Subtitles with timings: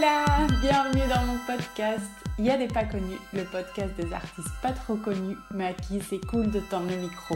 [0.00, 2.04] Bienvenue dans mon podcast.
[2.38, 5.72] Il y a des pas connus, le podcast des artistes pas trop connus, mais à
[5.72, 7.34] qui c'est cool de tendre le micro.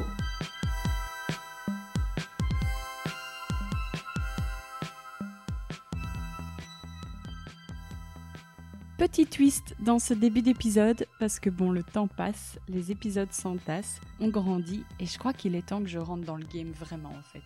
[8.96, 14.00] Petit twist dans ce début d'épisode, parce que bon, le temps passe, les épisodes s'entassent,
[14.20, 17.10] on grandit, et je crois qu'il est temps que je rentre dans le game vraiment
[17.10, 17.42] en fait.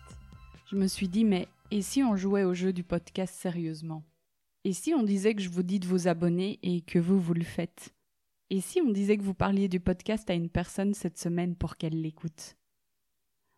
[0.69, 4.03] Je me suis dit, mais et si on jouait au jeu du podcast sérieusement?
[4.67, 7.33] Et si on disait que je vous dis de vous abonner et que vous, vous
[7.33, 7.95] le faites?
[8.49, 11.77] Et si on disait que vous parliez du podcast à une personne cette semaine pour
[11.77, 12.57] qu'elle l'écoute?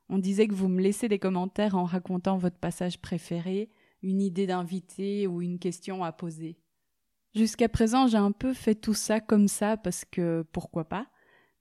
[0.09, 3.71] On disait que vous me laissez des commentaires en racontant votre passage préféré,
[4.03, 6.59] une idée d'invité ou une question à poser.
[7.33, 11.07] Jusqu'à présent, j'ai un peu fait tout ça comme ça parce que pourquoi pas?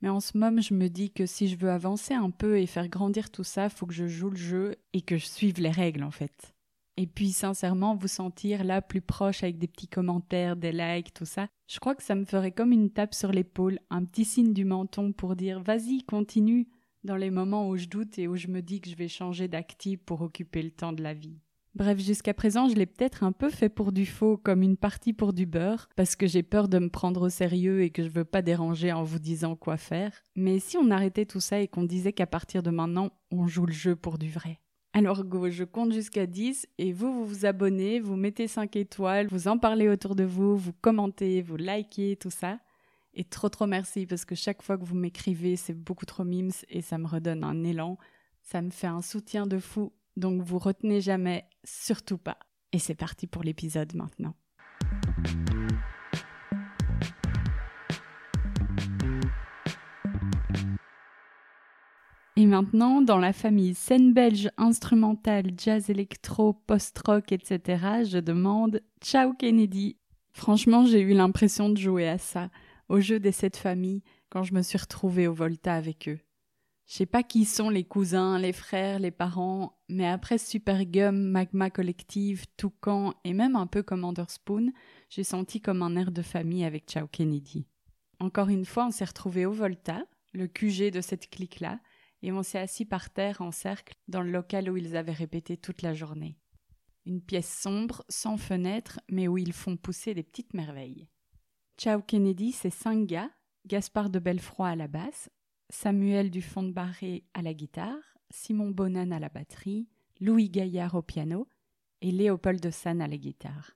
[0.02, 2.66] Mais en ce moment, je me dis que si je veux avancer un peu et
[2.66, 5.70] faire grandir tout ça, faut que je joue le jeu et que je suive les
[5.70, 6.54] règles en fait
[6.98, 11.24] et puis sincèrement vous sentir là plus proche avec des petits commentaires, des likes, tout
[11.24, 14.52] ça, je crois que ça me ferait comme une tape sur l'épaule, un petit signe
[14.52, 16.68] du menton pour dire vas-y, continue,
[17.04, 19.46] dans les moments où je doute et où je me dis que je vais changer
[19.46, 21.38] d'actif pour occuper le temps de la vie.
[21.76, 25.12] Bref, jusqu'à présent, je l'ai peut-être un peu fait pour du faux, comme une partie
[25.12, 28.08] pour du beurre, parce que j'ai peur de me prendre au sérieux et que je
[28.08, 30.24] veux pas déranger en vous disant quoi faire.
[30.34, 33.66] Mais si on arrêtait tout ça et qu'on disait qu'à partir de maintenant, on joue
[33.66, 34.58] le jeu pour du vrai.
[34.92, 39.28] Alors go, je compte jusqu'à 10 et vous, vous vous abonnez, vous mettez 5 étoiles,
[39.28, 42.58] vous en parlez autour de vous, vous commentez, vous likez, tout ça.
[43.14, 46.52] Et trop trop merci parce que chaque fois que vous m'écrivez, c'est beaucoup trop mimes
[46.68, 47.98] et ça me redonne un élan.
[48.42, 49.92] Ça me fait un soutien de fou.
[50.16, 52.38] Donc vous retenez jamais, surtout pas.
[52.72, 54.34] Et c'est parti pour l'épisode maintenant.
[62.40, 69.32] Et maintenant, dans la famille scène belge, instrumentale, jazz électro, post-rock, etc., je demande Ciao
[69.32, 69.96] Kennedy.
[70.30, 72.48] Franchement, j'ai eu l'impression de jouer à ça,
[72.88, 76.20] au jeu des sept familles, quand je me suis retrouvée au Volta avec eux.
[76.86, 81.20] Je sais pas qui sont les cousins, les frères, les parents, mais après Super Gum,
[81.20, 84.70] Magma Collective, Toucan et même un peu Commander Spoon,
[85.10, 87.66] j'ai senti comme un air de famille avec Ciao Kennedy.
[88.20, 90.04] Encore une fois, on s'est retrouvés au Volta,
[90.34, 91.80] le QG de cette clique-là,
[92.22, 95.56] et on s'est assis par terre en cercle dans le local où ils avaient répété
[95.56, 96.36] toute la journée.
[97.06, 101.08] Une pièce sombre, sans fenêtre, mais où ils font pousser des petites merveilles.
[101.78, 103.30] Ciao Kennedy, c'est cinq gars,
[103.66, 105.30] Gaspard de Belfroy à la basse,
[105.70, 109.88] Samuel Dufond de Barré à la guitare, Simon Bonan à la batterie,
[110.20, 111.48] Louis Gaillard au piano
[112.00, 113.72] et Léopold de San à la guitare.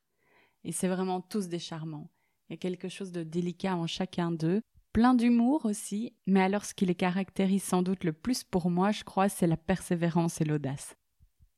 [0.64, 2.10] Et c'est vraiment tous des charmants.
[2.48, 6.64] Il y a quelque chose de délicat en chacun d'eux, plein d'humour aussi, mais alors
[6.64, 10.40] ce qui les caractérise sans doute le plus pour moi, je crois, c'est la persévérance
[10.40, 10.96] et l'audace.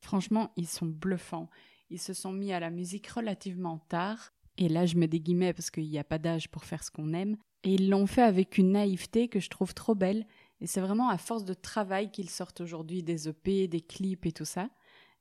[0.01, 1.49] Franchement, ils sont bluffants.
[1.89, 5.69] Ils se sont mis à la musique relativement tard, et là je me déguimais parce
[5.69, 8.57] qu'il n'y a pas d'âge pour faire ce qu'on aime, et ils l'ont fait avec
[8.57, 10.25] une naïveté que je trouve trop belle,
[10.61, 14.31] et c'est vraiment à force de travail qu'ils sortent aujourd'hui des EP, des clips et
[14.31, 14.69] tout ça.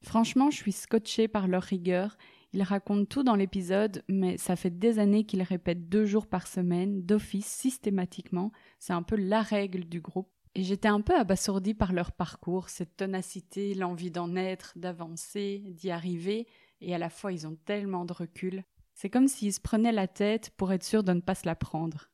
[0.02, 2.16] Franchement, je suis scotchée par leur rigueur
[2.54, 6.46] il raconte tout dans l'épisode, mais ça fait des années qu'il répète deux jours par
[6.46, 8.52] semaine, d'office, systématiquement.
[8.78, 10.30] C'est un peu la règle du groupe.
[10.54, 15.90] Et j'étais un peu abasourdie par leur parcours, cette ténacité, l'envie d'en être, d'avancer, d'y
[15.90, 16.46] arriver,
[16.80, 18.62] et à la fois ils ont tellement de recul.
[18.94, 21.56] C'est comme s'ils se prenaient la tête pour être sûrs de ne pas se la
[21.56, 22.08] prendre.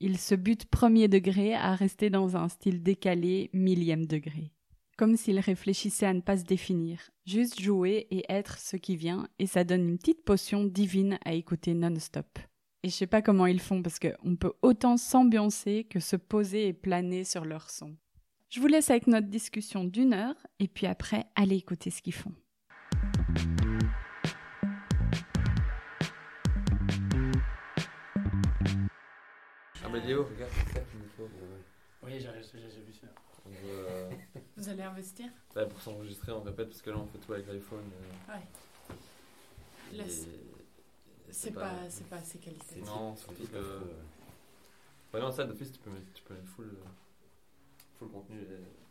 [0.00, 4.53] Ils se butent premier degré à rester dans un style décalé millième degré
[4.96, 9.28] comme s'il réfléchissait à ne pas se définir, juste jouer et être ce qui vient,
[9.38, 12.38] et ça donne une petite potion divine à écouter non-stop.
[12.82, 16.68] Et je sais pas comment ils font parce qu'on peut autant s'ambiancer que se poser
[16.68, 17.96] et planer sur leur son.
[18.50, 22.14] Je vous laisse avec notre discussion d'une heure, et puis après, allez écouter ce qu'ils
[22.14, 22.34] font.
[29.82, 31.28] Ah bah Léo, regarde, c'est ça qu'il nous faut.
[32.02, 33.08] Oui, j'ai j'ai vu ça.
[34.64, 37.32] Euh, Vous allez investir bah, pour s'enregistrer, on répète parce que là on fait tout
[37.32, 37.84] avec l'iPhone.
[38.30, 38.32] euh.
[38.34, 39.98] Ouais.
[40.04, 40.10] Et-
[41.30, 42.84] C'est pas, c'est pas assez qualitatif.
[42.86, 43.80] Non, surtout que.
[45.12, 46.86] Ouais, non, ça, d'office, tu peux mettre, tu peux mettre full, euh,
[47.98, 48.38] full contenu.
[48.40, 48.46] et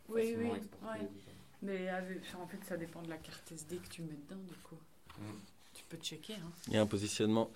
[0.08, 0.98] Oui, facilement oui, ouais.
[0.98, 1.06] ça.
[1.62, 4.54] Mais avec- en fait, ça dépend de la carte SD que tu mets dedans, du
[4.56, 4.76] coup.
[5.18, 5.22] Mm.
[5.74, 6.34] Tu peux checker.
[6.34, 6.50] Hein.
[6.68, 7.50] Il y a un positionnement.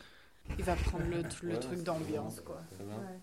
[0.58, 2.62] Il va prendre le, tr- le Ouais, truc d'ambiance, quoi.
[2.80, 3.20] Ouais.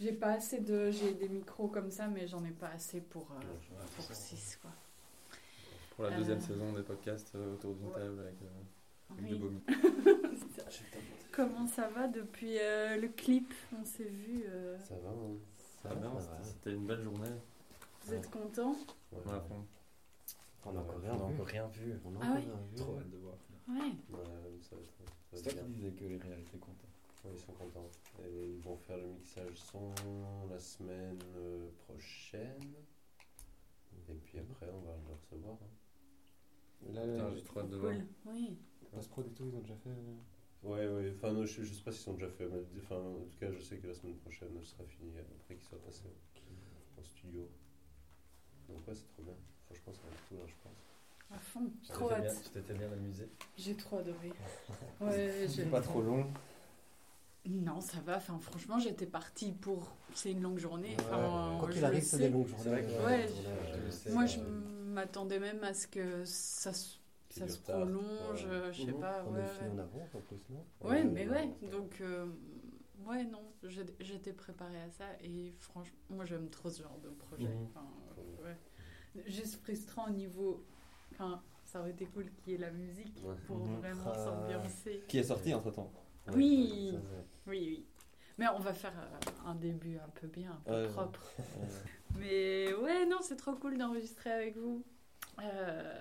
[0.00, 0.90] J'ai pas assez de.
[0.90, 4.70] J'ai des micros comme ça, mais j'en ai pas assez pour, euh, pour 6, quoi.
[5.96, 6.40] Pour la deuxième Euh.
[6.40, 7.94] saison des podcasts euh, autour d'une Ouais.
[7.94, 9.28] table avec, euh, avec Oui.
[9.30, 9.60] du vomi.
[11.32, 13.52] Comment ça va depuis euh, le clip?
[13.80, 14.44] On s'est vu.
[14.46, 15.36] euh, Ça va, hein
[15.82, 17.30] Ça va bien, c'était- c'était une belle journée.
[18.04, 18.72] Vous êtes content
[19.12, 19.18] Ouais.
[20.64, 21.94] On n'a encore encore rien vu.
[22.04, 22.42] On a Ah encore oui.
[22.44, 22.76] rien vu.
[22.76, 23.34] Trop hâte de voir.
[23.68, 23.92] Ouais.
[24.10, 24.16] Ça
[24.76, 26.87] va ça C'est va toi qui disais que les réels étaient contents.
[27.24, 27.90] Ouais, ils sont contents.
[28.24, 29.92] Et ils vont faire le mixage son
[30.50, 32.74] la semaine euh, prochaine.
[34.08, 35.54] Et puis après, on va le recevoir.
[35.54, 36.92] hein.
[36.92, 37.92] Là, Putain, j'ai trop hâte de voir.
[37.92, 38.06] Cool.
[38.32, 38.56] Oui.
[38.92, 39.90] Post-prod et tout, ils ont déjà fait.
[39.90, 40.16] euh,
[40.62, 41.12] Ouais, ouais.
[41.16, 42.46] Enfin, non, je, je sais pas s'ils ont déjà fait.
[42.48, 45.56] Mais, enfin, en tout cas, je sais que la semaine prochaine, ce sera fini après
[45.56, 46.04] qu'ils soient passés
[46.98, 47.48] en studio.
[48.68, 49.34] Donc, ouais, c'est trop bien.
[49.66, 50.94] Franchement, ça va être cool, hein, je pense.
[51.30, 51.70] À fond.
[51.88, 52.42] Trop hâte.
[52.44, 53.28] Tu t'étais bien amusé.
[53.56, 54.32] J'ai trop adoré.
[55.00, 55.64] Ouais, j'ai.
[55.66, 56.26] Pas trop long.
[57.48, 58.16] Non, ça va.
[58.18, 59.96] Enfin, franchement, j'étais partie pour.
[60.14, 60.94] C'est une longue journée.
[61.00, 62.70] Enfin, Quoi qu'il arrive, c'est des longues journées.
[62.70, 63.26] Vrai que- Ouais,
[63.74, 64.10] je le sais.
[64.12, 66.98] Moi, euh, je m'attendais même à ce que ça, se-
[67.30, 68.44] ça se prolonge.
[68.44, 68.50] Ouais.
[68.50, 69.24] euh, Je sais pas.
[69.26, 69.70] On ouais, est ouais.
[69.74, 70.64] en avance en plus, non?
[70.88, 71.50] Ouais, mais ouais.
[71.62, 71.68] ouais.
[71.70, 72.26] Donc, euh,
[73.06, 73.42] ouais, non,
[74.00, 77.48] j'étais préparée à ça et franchement, moi j'aime trop ce genre de projet.
[77.48, 77.66] Mhm.
[77.70, 77.86] Enfin,
[78.18, 79.22] euh, ouais.
[79.26, 80.64] Juste frustrant au niveau.
[81.12, 83.34] Enfin, ça aurait été cool qu'il y ait la musique Ouais.
[83.46, 83.76] pour Mhm.
[83.78, 84.24] vraiment Ah.
[84.24, 85.02] s'ambiancer.
[85.08, 85.90] Qui est sorti entre temps?
[86.36, 86.90] Oui.
[86.92, 86.98] ça.
[87.46, 87.86] Oui, oui.
[88.38, 90.88] Mais on va faire euh, un début un peu bien, un peu Ouais, ouais.
[90.92, 91.32] propre.
[92.16, 94.84] Mais ouais, non, c'est trop cool d'enregistrer avec vous.
[95.42, 96.00] Euh,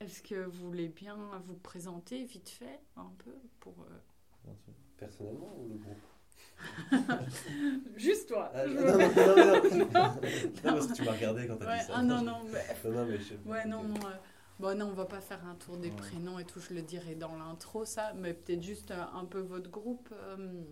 [0.00, 4.50] Est-ce que vous voulez bien vous présenter vite fait un peu pour euh,
[4.98, 5.98] Personnellement ou le groupe?
[7.96, 8.50] Juste toi.
[8.54, 8.98] Ah, je non, non,
[9.92, 10.20] non, non,
[10.62, 11.92] parce que tu m'as regardé quand t'as Ouais, dit ça.
[11.96, 12.90] ah non, non, mais...
[12.90, 13.34] Non, non, mais je...
[13.48, 13.94] Ouais, non, non.
[14.06, 14.14] euh,
[14.62, 15.96] Bon, non, on va pas faire un tour des Ouais.
[15.96, 19.40] prénoms et tout, je le dirai dans l'intro, ça, mais peut-être juste euh, un peu
[19.40, 20.08] votre groupe.
[20.12, 20.62] euh,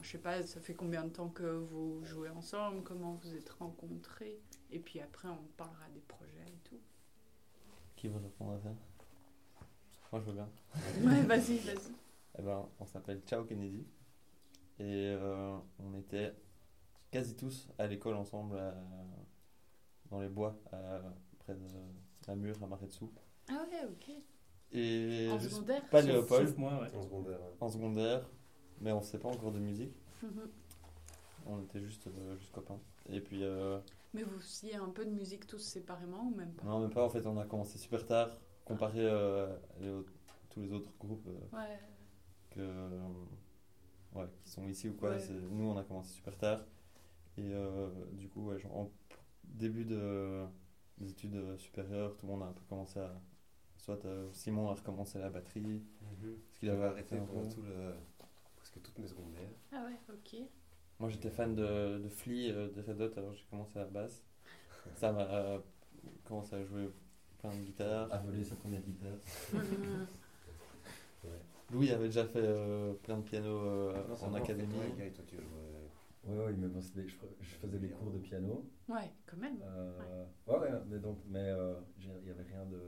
[0.00, 3.50] je sais pas, ça fait combien de temps que vous jouez ensemble, comment vous êtes
[3.50, 6.80] rencontrés, et puis après, on parlera des projets et tout.
[7.96, 8.70] Qui veut répondre à ça?
[10.10, 10.48] Moi, je veux bien.
[11.04, 11.92] Ouais, vas-y, vas-y.
[12.38, 13.84] Eh ben, on s'appelle Ciao Kennedy.
[14.78, 16.34] Et euh, on était
[17.10, 18.58] quasi tous à l'école ensemble
[20.10, 20.56] dans les bois,
[21.40, 21.66] près de
[22.26, 23.04] la mur à Maretsu.
[23.48, 24.14] Ah ouais, ok.
[24.72, 26.94] Et En juste secondaire pas Léopold moi, ouais.
[26.96, 27.40] En secondaire.
[27.40, 27.52] ouais.
[27.60, 28.26] en secondaire,
[28.80, 29.94] mais on ne sait pas encore de musique.
[30.22, 30.50] Mhm.
[31.46, 32.80] On était juste, euh, juste copains.
[33.08, 33.78] Et puis, euh,
[34.14, 36.64] Mais vous faisiez un peu de musique tous séparément ou même pas?
[36.64, 38.30] Non, même pas, en fait, on a commencé super tard,
[38.64, 40.12] comparé euh, les autres-
[40.50, 41.78] tous les autres groupes euh, Ouais.
[42.50, 42.98] que, euh,
[44.14, 45.10] ouais, qui sont ici ou quoi.
[45.10, 45.18] Ouais.
[45.20, 46.60] c'est- Nous, on a commencé super tard.
[47.36, 48.90] Et euh, du coup, ouais, genre, en
[49.44, 50.44] début de,
[50.98, 53.12] des études euh, supérieures, tout le monde a un peu commencé à.
[53.84, 56.36] Soit euh, Simon a recommencé la batterie, Mhm.
[56.46, 57.92] parce qu'il avait arrêté pendant tout le...
[58.56, 59.50] presque toutes mes secondaires.
[59.72, 60.40] Ah ouais, ok.
[60.98, 63.88] Moi, j'étais fan de, de Flea, euh, de Red Hot, alors j'ai commencé à la
[63.90, 64.24] basse.
[64.96, 65.58] Ça m'a euh,
[66.24, 66.88] commencé à jouer
[67.40, 68.10] plein de guitares.
[68.10, 69.18] A volé sa première guitare.
[69.52, 70.06] Mhm.
[71.70, 74.72] Louis avait déjà fait euh, plein de piano euh, en académie.
[74.96, 75.24] fait, toi.
[76.26, 78.64] Ouais, ouais, mais bon, c'était- je, je faisais des cours de piano.
[78.88, 79.58] ouais, quand même.
[79.62, 82.80] Euh, ouais, ouais, mais donc, mais euh, il y avait rien de.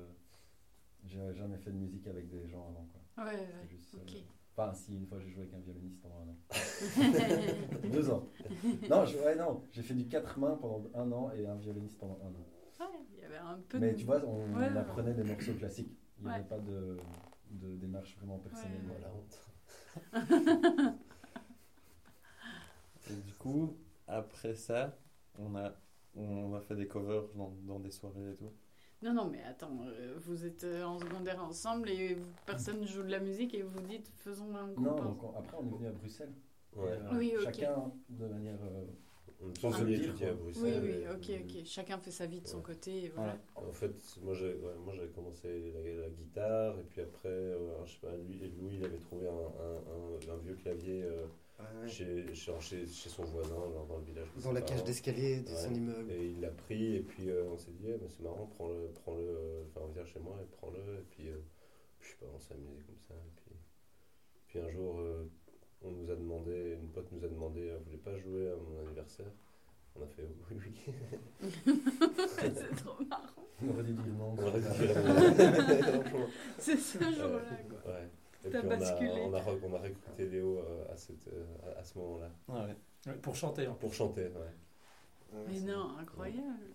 [1.07, 3.25] J'ai jamais fait de musique avec des gens avant, quoi.
[3.25, 3.67] Ouais, ouais.
[3.69, 3.95] juste.
[3.95, 3.99] euh,
[4.59, 6.37] Enfin, si, une fois j'ai joué avec un violoniste pendant un an.
[7.93, 8.27] Deux ans.
[8.89, 11.99] Non, je- ouais, non, j'ai fait du quatre mains pendant un an et un violoniste
[11.99, 12.47] pendant un an.
[12.81, 13.99] Ouais, il y avait un peu Mais de...
[13.99, 14.79] tu vois, on, Ouais, on ouais.
[14.79, 15.95] apprenait des morceaux classiques.
[16.19, 16.37] Il n'y Ouais.
[16.37, 16.97] avait pas de,
[17.51, 18.81] de démarche vraiment personnelle.
[18.89, 19.03] Ouais, Oh,
[20.13, 21.01] la honte.
[23.11, 23.77] Et du coup,
[24.09, 24.97] après ça,
[25.39, 25.73] on a,
[26.17, 28.53] on a fait des covers dans, dans des soirées et tout.
[29.07, 33.05] Non, non, mais attends, euh, vous êtes euh, en secondaire ensemble et vous- personne joue
[33.05, 34.85] de la musique et vous dites faisons un groupe.
[34.85, 36.33] Non, donc on- après on est venu à Bruxelles.
[36.75, 36.91] Ouais.
[36.91, 37.45] Euh, Oui, ok.
[37.45, 38.59] Chacun de manière.
[38.65, 38.85] euh,
[39.41, 40.39] On est tous venus dire, étudier à quoi.
[40.47, 40.83] Oui, Bruxelles.
[40.83, 41.09] oui, et-
[41.39, 41.65] ok, ok.
[41.67, 42.63] Chacun fait sa vie de son Ouais.
[42.65, 43.37] côté et voilà.
[43.55, 43.69] voilà.
[43.69, 47.85] En fait, moi j'ai ouais, moi j'avais commencé la, la guitare et puis après, euh,
[47.85, 51.27] je sais pas, lui, Louis il avait trouvé un, un, un, un vieux clavier euh,
[51.87, 54.29] chez, chez, chez, chez son voisin, genre dans le village.
[54.43, 55.77] Dans la cage d'escalier de son Ouais.
[55.77, 56.11] immeuble.
[56.13, 58.91] Et il l'a pris et puis euh, on s'est dit, eh, mais c'est marrant, prends-le,
[59.03, 60.79] prends-le, euh, enfin viens chez moi et prends-le.
[60.99, 61.39] Et puis, euh,
[62.01, 63.15] je sais pas, on s'est amusé comme ça.
[63.15, 63.57] Et puis,
[64.49, 65.31] puis un jour, euh,
[65.83, 68.79] on nous a demandé, une pote nous a demandé, elle voulait pas jouer à mon
[68.87, 69.31] anniversaire?
[69.99, 71.53] On a fait oui, oui.
[72.37, 73.23] c'est trop marrant.
[73.63, 74.35] On aurait dit vivement.
[74.37, 76.27] On aurait dit vraiment.
[76.59, 77.93] C'est ce jour-là, quoi.
[77.95, 78.09] Ouais.
[78.47, 81.26] Et T'as puis on a, on, a, re- on a recruté Léo euh, à, cette,
[81.29, 81.45] euh,
[81.76, 82.31] à, à ce moment-là.
[82.49, 82.76] Ah ouais.
[83.07, 83.69] Ouais, Pour chanter.
[83.81, 84.31] Pour chanter, ouais.
[85.33, 86.75] Ouais, Mais non, incroyable.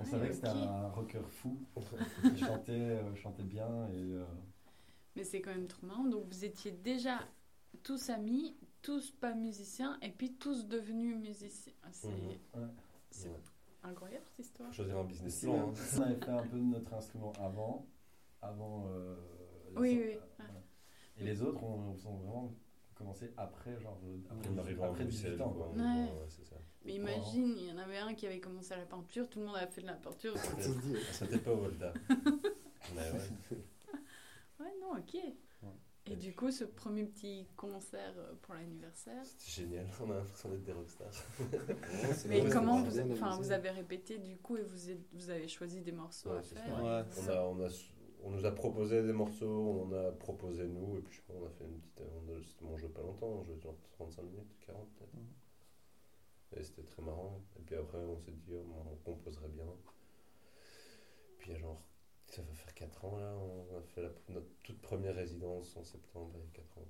[0.00, 0.56] On Ah, savait que c'était ok.
[0.56, 1.56] un rocker fou
[2.34, 4.24] qui chantait, euh, chantait bien et euh,
[5.16, 6.04] Mais c'est quand même trop marrant.
[6.04, 7.20] Donc vous étiez déjà
[7.82, 11.72] tous amis, tous pas musiciens, et puis tous devenus musiciens.
[11.82, 12.28] Ah, C'est Mhm.
[12.54, 12.68] Ouais.
[13.10, 13.34] c'est Ouais.
[13.84, 14.72] incroyable cette histoire.
[14.72, 15.54] Choisir un business Si, plan.
[15.54, 15.72] hein.
[15.98, 17.86] on avait fait un peu de notre instrument avant,
[18.42, 18.86] avant.
[18.88, 19.16] euh,
[19.74, 20.18] la Oui, oui.
[20.38, 20.52] voilà.
[21.18, 22.54] Et les autres, on, on ont vraiment
[22.94, 23.98] commencé après, genre
[24.30, 25.50] après, On arrive à après 18 Bruxelles, ans.
[25.52, 25.68] quoi.
[25.70, 25.82] Ouais.
[25.82, 26.56] ouais, c'est ça.
[26.84, 29.46] Mais imagine, il y en avait un qui avait commencé à la peinture, tout le
[29.46, 30.34] monde a fait de la peinture.
[30.34, 30.96] Tout dit.
[31.12, 31.92] C'était pas au Volta.
[32.10, 33.12] Ouais.
[34.60, 35.16] ouais, non, ok.
[36.06, 39.24] Et du coup, ce premier petit concert pour l'anniversaire.
[39.24, 41.08] C'était génial, on a l'impression d'être des rockstars.
[42.28, 45.92] Mais vrai, comment vous, avez répété du coup et vous, êtes- vous avez choisi des
[45.92, 46.66] morceaux Ouais, à faire.
[46.76, 46.82] Ouais.
[46.82, 47.68] On, a, on, a,
[48.24, 51.64] on nous a proposé des morceaux, on a proposé nous, et puis on a fait
[51.64, 52.00] une petite.
[52.00, 55.14] On a, c'était mon jeu pas longtemps, on jouait genre 35 minutes, 40 peut-être.
[55.14, 56.56] Mhm.
[56.56, 57.40] Et c'était très marrant.
[57.58, 59.66] Et puis après, on s'est dit, oh, on composerait bien.
[61.38, 61.82] Puis il y a genre,
[62.26, 65.84] ça va faire 4 ans là, on a fait la, notre toute première résidence en
[65.84, 66.88] septembre, il y a 4 ans.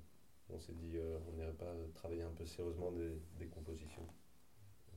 [0.50, 4.06] On s'est dit, euh, on n'irait pas travailler un peu sérieusement des, des compositions.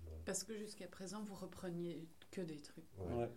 [0.03, 0.17] Voilà.
[0.25, 2.86] Parce que jusqu'à présent, vous repreniez que des trucs.
[3.00, 3.15] Ouais.
[3.15, 3.29] Ouais.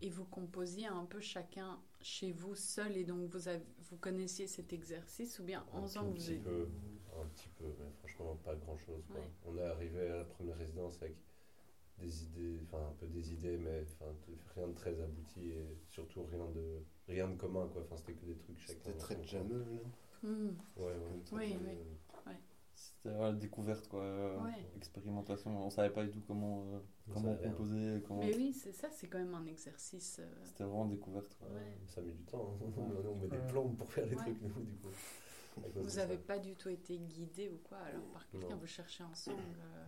[0.00, 4.46] Et vous composiez un peu chacun chez vous seul et donc vous, avez, vous connaissiez
[4.46, 6.40] cet exercice ou bien Un en faisant tout vous êtes...
[6.40, 9.04] un petit peu, mais franchement pas grand chose.
[9.10, 9.30] Ouais.
[9.46, 11.14] On est arrivé à la première résidence avec
[11.98, 13.84] des idées, enfin un peu des idées, mais
[14.56, 17.82] rien de très abouti et surtout rien de rien de commun quoi.
[17.82, 18.80] Enfin c'était que des trucs chacun.
[18.84, 19.80] C'était très jameux, là?
[20.20, 20.56] Coin.
[20.76, 21.22] Ouais ouais.
[21.32, 21.78] Oui, oui.
[23.02, 24.02] C'était voilà, découverte, quoi.
[24.02, 24.64] euh, Ouais.
[24.76, 25.50] Expérimentation.
[25.66, 26.78] On savait pas du tout comment, euh,
[27.12, 28.00] comment composer.
[28.06, 28.20] Comment...
[28.20, 30.18] Mais oui, c'est ça, c'est quand même un exercice.
[30.20, 31.48] euh, C'était vraiment découverte, quoi.
[31.48, 31.78] Ouais.
[31.88, 32.56] Ça a mis du temps.
[32.62, 32.64] hein.
[32.76, 33.06] Ouais.
[33.10, 34.22] on met des plombs pour faire les Ouais.
[34.22, 34.88] trucs nous du coup.
[35.74, 36.02] Vous ça.
[36.06, 39.38] n'avez pas du tout été guidé ou quoi alors par quelqu'un, vous cherchez ensemble.
[39.60, 39.84] euh.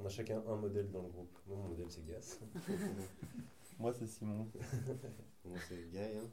[0.00, 1.38] On a chacun un modèle dans le groupe.
[1.46, 2.40] Moi mon modèle c'est Gas.
[3.78, 4.48] Moi, c'est Simon.
[5.44, 6.28] Moi, c'est Guy, hein.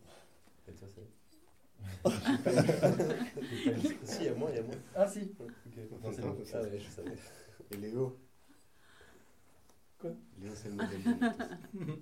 [0.68, 1.02] Et toi c'est
[4.04, 4.76] Si, il y a moi, il y a moi.
[4.96, 5.48] Ah si Ok.
[6.04, 6.38] Non, c'est bon.
[6.42, 6.62] Ah ça.
[6.62, 7.16] ouais, je savais.
[7.72, 8.20] Et Léo
[10.00, 10.12] Quoi?
[10.40, 11.02] Léo, c'est le modèle.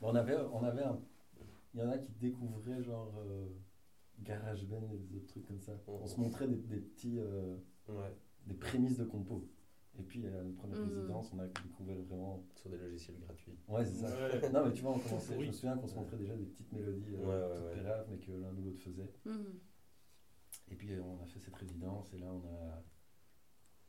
[0.00, 0.98] Bon, on avait, on avait un...
[1.74, 3.46] Il y en a qui découvraient genre euh,
[4.20, 5.72] GarageBand et des autres trucs comme ça.
[5.86, 7.18] On se montrait des, des petits...
[7.18, 7.56] euh,
[7.88, 8.14] Ouais.
[8.46, 9.48] des prémices de compo.
[9.98, 10.88] Et puis à la première Mhm.
[10.94, 12.44] résidence, on a découvert vraiment...
[12.54, 13.56] Sur des logiciels gratuits.
[13.68, 14.08] Ouais, c'est ça.
[14.08, 14.50] Ouais.
[14.52, 16.70] Non, mais tu vois, on commençait, je me souviens qu'on se montrait déjà des petites
[16.72, 17.74] mélodies euh, Ouais, ouais, toutes ouais.
[17.82, 19.10] péraves, mais que l'un ou l'autre faisait.
[19.24, 19.58] hmm.
[20.70, 22.82] Et puis euh, on a fait cette résidence et là on a,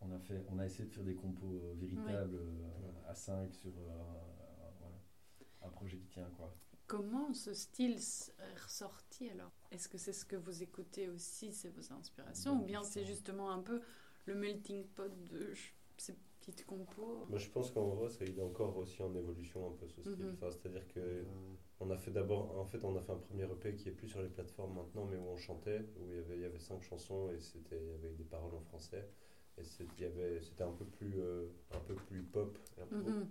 [0.02, 3.54] on a, fait, on a essayé de faire des compos euh, véritables euh, à 5
[3.54, 4.04] sur euh,
[4.80, 4.96] voilà,
[5.64, 6.56] un projet qui tient quoi.
[6.86, 9.52] Comment ce style est ressorti alors?
[9.72, 12.62] Est-ce que c'est ce que vous écoutez aussi, c'est vos inspirations?
[12.62, 13.82] Ou bien c'est justement un peu
[14.26, 15.54] le melting pot de
[16.02, 19.68] ces petites compos Moi, je pense qu'en vrai, ça, il est encore aussi en évolution
[19.68, 20.26] un peu ce style.
[20.26, 20.34] Mhm.
[20.36, 21.24] Enfin, C'est-à-dire que Euh,
[21.80, 24.08] on a fait d'abord, en fait, on a fait un premier EP qui est plus
[24.08, 26.60] sur les plateformes maintenant, mais où on chantait, où il y avait, il y avait
[26.60, 29.08] cinq chansons et c'était, il y avait des paroles en français.
[29.58, 32.58] Et c'était un peu plus, euh, un peu plus pop.
[32.92, 33.28] Mhm.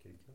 [0.00, 0.32] Quelqu'un?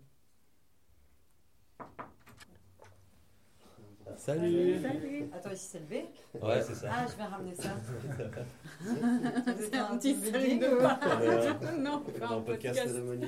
[4.18, 6.06] Salut Salut Ah, toi aussi, c'est levé
[6.42, 6.90] Ouais, c'est ça.
[6.92, 7.70] Ah, je vais ramener ça.
[9.60, 12.96] C'est un petit salut de est Non, pas dans un le podcast podcast.
[12.96, 13.28] de Moni.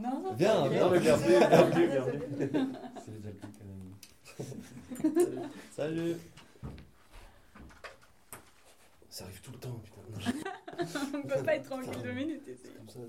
[0.00, 2.22] Non, Viens, Non, mais bienvenue, bienvenue, bienvenue.
[3.04, 5.48] C'est déjà le plus quand même.
[5.72, 6.16] Salut
[9.08, 10.00] Ça arrive tout le temps, putain.
[10.10, 12.68] Non, On peut pas être tranquille deux minutes ici.
[12.76, 13.00] comme ça.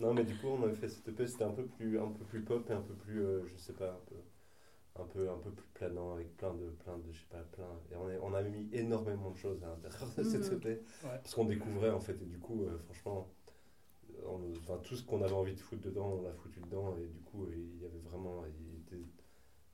[0.00, 2.24] Non, mais du coup, on avait fait cette EP, c'était un peu plus, un peu
[2.24, 4.14] plus pop et un peu plus, euh, je sais pas, un peu,
[4.96, 7.68] un peu, un peu plus planant avec plein de, plein de, je sais pas, plein.
[7.90, 10.58] Et on, est, on a mis énormément de choses à l'intérieur de cette Mhm.
[10.58, 13.28] EP parce qu'on découvrait en fait et du coup, euh, franchement,
[14.26, 17.06] on- enfin tout ce qu'on avait envie de foutre dedans, on l'a foutu dedans et
[17.06, 19.04] du coup, euh, il y avait vraiment, il était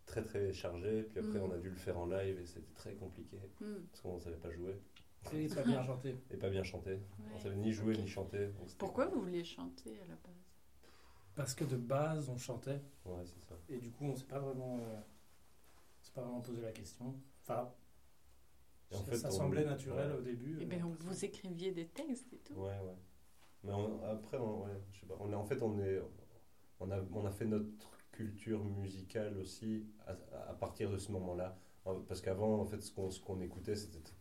[0.07, 1.03] très très chargé.
[1.03, 1.51] Puis après, Mhm.
[1.51, 3.75] on a dû le faire en live et c'était très compliqué Hmm.
[3.91, 4.81] parce qu'on ne savait pas jouer
[5.25, 6.15] C'est pas bien chanté.
[6.31, 7.01] et pas bien chanter.
[7.35, 8.51] On savait ni jouer ni chanter.
[8.79, 10.38] Pourquoi vous vouliez chanter à la base?
[11.39, 12.81] Parce que de base, on chantait.
[13.05, 13.55] Ouais, c'est ça.
[13.69, 15.01] Et du coup, on s'est pas vraiment, euh,
[16.03, 17.15] s'est pas vraiment posé la question.
[17.45, 17.73] Enfin,
[18.91, 20.19] Et en ça, fait, ça on- semblait naturel ouais.
[20.19, 20.59] au début.
[20.61, 22.55] Eh euh, bien, vous écriviez des textes et tout.
[22.55, 22.97] Ouais, ouais.
[23.63, 25.15] Mais on- après, on, ouais, je sais pas.
[25.21, 26.03] On est, en fait, on, est,
[26.81, 27.69] on, a, on a fait notre
[28.11, 30.17] culture musicale aussi à,
[30.51, 31.57] à partir de ce moment-là.
[31.85, 34.13] En- Parce qu'avant, en fait, ce qu'on ce qu'on écoutait, c'était.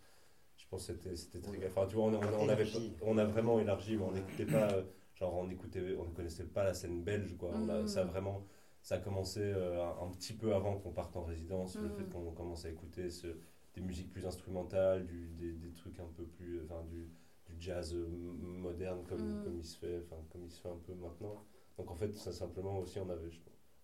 [0.56, 1.66] Je pense que c'était c'était très.
[1.68, 2.68] Enfin, tu vois, on, on, on avait,
[3.02, 4.70] on a vraiment élargi, mais on n'écoutait pas.
[5.18, 7.52] Euh, Genre, on écoutait, on ne connaissait pas la scène belge, quoi.
[7.54, 7.88] On a, Mhm.
[7.88, 8.46] ça a vraiment.
[8.82, 11.96] Ça a commencé euh, un, un petit peu avant qu'on parte en résidence, le Mhm.
[11.96, 13.28] fait qu'on commence à écouter ce,
[13.74, 17.10] des musiques plus instrumentales, du, des, des trucs un peu plus, enfin du,
[17.48, 19.44] du jazz euh, moderne comme, Mm.
[19.44, 21.44] comme il se fait, enfin comme il se fait un peu maintenant.
[21.78, 23.40] Donc en fait, ça simplement aussi, on avait, je,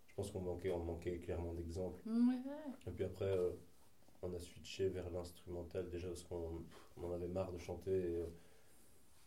[0.08, 2.02] je pense qu'on manquait, on manquait clairement d'exemples.
[2.88, 3.52] Et puis après, euh,
[4.22, 6.64] on a switché vers l'instrumental déjà parce qu'on
[6.98, 7.92] on en avait marre de chanter.
[7.92, 8.26] et, euh,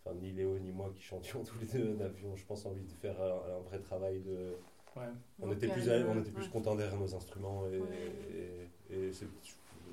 [0.07, 2.93] Enfin, ni Léo ni moi qui chantions tous les deux n'avions, je pense, envie de
[2.93, 4.53] faire un, un vrai travail de.
[4.97, 5.03] Ouais.
[5.41, 6.51] On était plus, à- on était plus ouais.
[6.51, 8.69] contents derrière nos instruments et, Ouais.
[8.91, 9.11] et,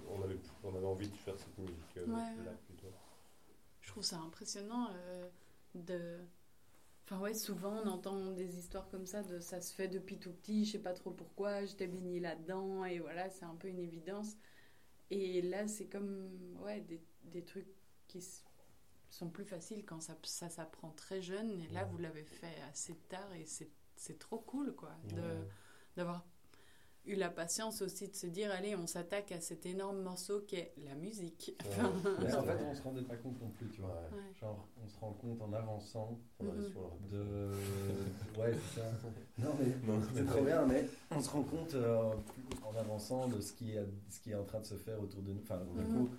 [0.10, 2.12] on, avait, on avait envie de faire cette musique euh, Ouais,
[2.46, 2.58] là ouais.
[2.68, 2.88] plutôt.
[3.82, 5.28] Je trouve ça impressionnant euh,
[5.76, 6.20] de.
[7.06, 10.32] Enfin ouais, souvent on entend des histoires comme ça de ça se fait depuis tout
[10.32, 13.80] petit, je sais pas trop pourquoi, j'étais baignée là-dedans et voilà, c'est un peu une
[13.80, 14.38] évidence.
[15.12, 16.30] Et là c'est comme
[16.64, 17.68] ouais des, des trucs
[18.08, 18.44] qui s-
[19.14, 21.90] sont plus faciles quand ça, ça s'apprend très jeune et là Ouais.
[21.92, 25.48] vous l'avez fait assez tard et c'est c'est trop cool quoi de Ouais.
[25.96, 26.26] d'avoir
[27.06, 30.56] eu la patience aussi de se dire allez on s'attaque à cet énorme morceau qui
[30.56, 31.54] est la musique.
[31.68, 31.92] Enfin,
[32.40, 33.90] en fait, on se rendait pas compte non plus, tu vois.
[34.12, 34.34] Ouais.
[34.40, 36.72] Genre, on se rend compte en avançant Mhm.
[36.74, 37.52] pas de.
[38.40, 38.88] Ouais, c'est ça.
[39.38, 42.14] Non, mais Non, c'est trop bien, mais on se rend compte euh,
[42.66, 45.22] en avançant de ce qui, est, ce qui est en train de se faire autour
[45.22, 45.42] de nous.
[45.44, 45.92] Enfin, du Mhm.
[45.94, 46.10] coup,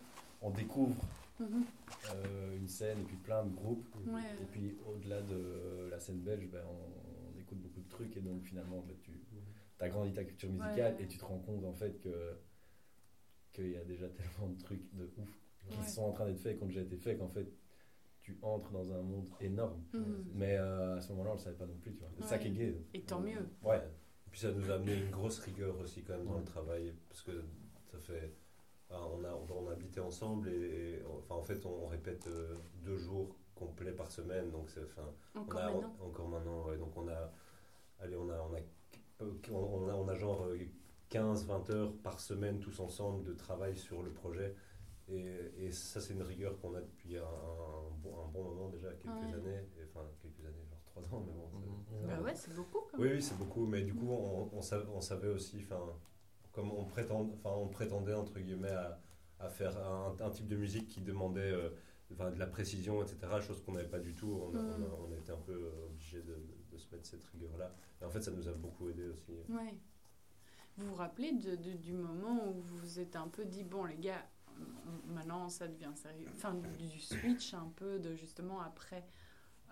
[0.42, 0.94] on découvre
[1.40, 3.86] Euh, une scène et puis plein de groupes.
[4.06, 4.20] Ouais.
[4.40, 8.20] Et puis, au-delà de la scène belge, ben, on, on écoute beaucoup de trucs et
[8.20, 9.12] donc finalement, ben, tu
[9.80, 11.02] as grandi ta culture musicale Ouais.
[11.02, 12.36] et tu te rends compte en fait que
[13.52, 15.28] qu'il y a déjà tellement de trucs de ouf
[15.68, 15.86] qui Ouais.
[15.86, 17.46] sont en train d'être faits et qui ont déjà été faits qu'en fait
[18.22, 19.82] tu entres dans un monde énorme.
[19.92, 20.24] Mhm.
[20.34, 22.08] Mais euh, à ce moment-là, on le savait pas non plus, tu vois.
[22.16, 22.80] C'est ça qui est gay.
[22.94, 23.46] Et tant mieux.
[23.62, 23.76] Ouais.
[23.78, 26.94] Et puis ça nous a amené une grosse rigueur aussi quand même dans le travail
[27.08, 27.32] parce que
[27.90, 28.32] ça fait
[28.90, 32.54] on a on, a habité ensemble et, et, enfin en fait on, on répète euh,
[32.84, 35.96] deux jours complets par semaine donc c'est enfin Encore on a maintenant?
[36.00, 37.32] encore maintenant ouais, donc on a
[38.00, 38.60] allez on a on a
[39.50, 40.46] on on a, on a genre
[41.08, 44.54] 15 20 heures par semaine tous ensemble de travail sur le projet
[45.08, 45.26] et,
[45.58, 48.88] et ça c'est une rigueur qu'on a depuis un, un bon, un bon moment déjà
[48.94, 49.34] quelques Ouais.
[49.34, 52.06] années et, enfin quelques années genre trois ans mais bon c'est-.
[52.06, 53.16] Bah ouais, c'est beaucoup quand oui, même.
[53.16, 55.80] oui, c'est beaucoup, mais du coup, on, on, savait, on savait aussi, enfin,
[56.54, 59.00] comme on, prétend, enfin, on prétendait, entre guillemets, à,
[59.40, 61.70] à faire un, un type de musique qui demandait euh,
[62.12, 64.32] enfin, de la précision, etc., chose qu'on n'avait pas du tout.
[64.32, 64.74] On a, Mm.
[64.78, 66.36] on a, on a été un peu obligé de,
[66.72, 67.74] de se mettre cette rigueur-là.
[68.00, 69.32] Et en fait, ça nous a beaucoup aidé aussi.
[69.48, 69.74] Ouais.
[70.76, 73.84] Vous vous rappelez de, de- du moment où vous vous êtes un peu dit, bon
[73.84, 74.24] les gars,
[75.06, 76.26] maintenant ça devient sérieux.
[76.34, 79.04] Enfin, du, switch un peu de justement après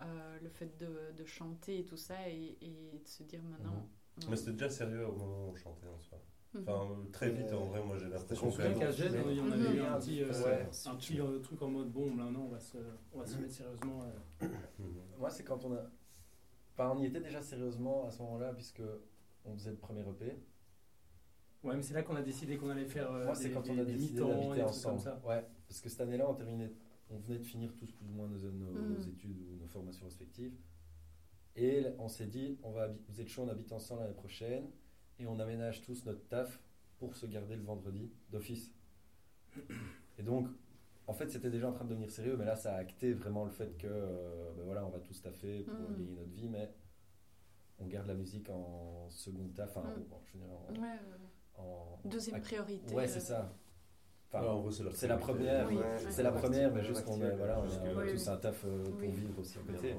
[0.00, 3.88] euh, le fait de, de chanter et tout ça et, et de se dire maintenant.
[4.26, 6.20] on- Mais c'était déjà sérieux au moment où on chantait en soi.
[6.54, 6.62] Mhm.
[6.68, 8.62] Enfin, euh, très vite, en vrai, moi j'ai l'impression Je que.
[8.92, 10.00] Gênes, il y en avait eu un Mhm.
[10.00, 10.68] petit, euh, Ouais.
[10.86, 12.76] un petit euh, truc en mode bon, maintenant on va se,
[13.14, 14.02] on va se mettre sérieusement.
[14.42, 14.46] euh.
[14.78, 14.86] Mhm.
[15.18, 15.82] Moi, c'est quand on a.
[16.74, 18.82] Enfin, on y était déjà sérieusement à ce moment-là, puisque
[19.44, 20.36] on faisait le premier EP.
[21.64, 23.60] Ouais, mais c'est là qu'on a décidé qu'on allait faire euh, Moi, c'est des, quand
[23.62, 24.96] des- on a décidé d'habiter ensemble.
[24.96, 25.20] comme ça.
[25.24, 26.72] Ouais, parce que cette année-là, on terminait,
[27.08, 29.08] on venait de finir tous plus ou moins nos, nos Mhm.
[29.08, 30.54] études ou nos formations respectives.
[31.54, 34.70] Et on s'est dit, on va vous êtes chaud, on habite ensemble l'année prochaine,
[35.18, 36.60] et on aménage tous notre taf
[36.98, 38.72] pour se garder le vendredi d'office.
[40.18, 40.48] Et donc,
[41.06, 43.44] en fait, c'était déjà en train de devenir sérieux, mais là, ça a acté vraiment
[43.44, 45.96] le fait que, euh, ben voilà, on va tous taffer pour Mhm.
[45.96, 46.72] gagner notre vie, mais
[47.78, 50.98] on garde la musique en second taf, enfin, en- je veux dire, en- Ouais,
[51.58, 52.94] euh, en- deuxième priorité.
[52.94, 53.52] Ouais, euh, c'est ça.
[54.28, 55.44] Enfin, Ouais, en gros, c'est la c'est la priorité.
[55.46, 55.68] première.
[55.68, 56.10] Oui, Ouais, ouais.
[56.10, 58.28] C'est la première, mais juste qu'on a, voilà, on a Oui, tous oui.
[58.32, 59.10] un taf euh, pour Oui.
[59.10, 59.94] vivre aussi à Bien côté.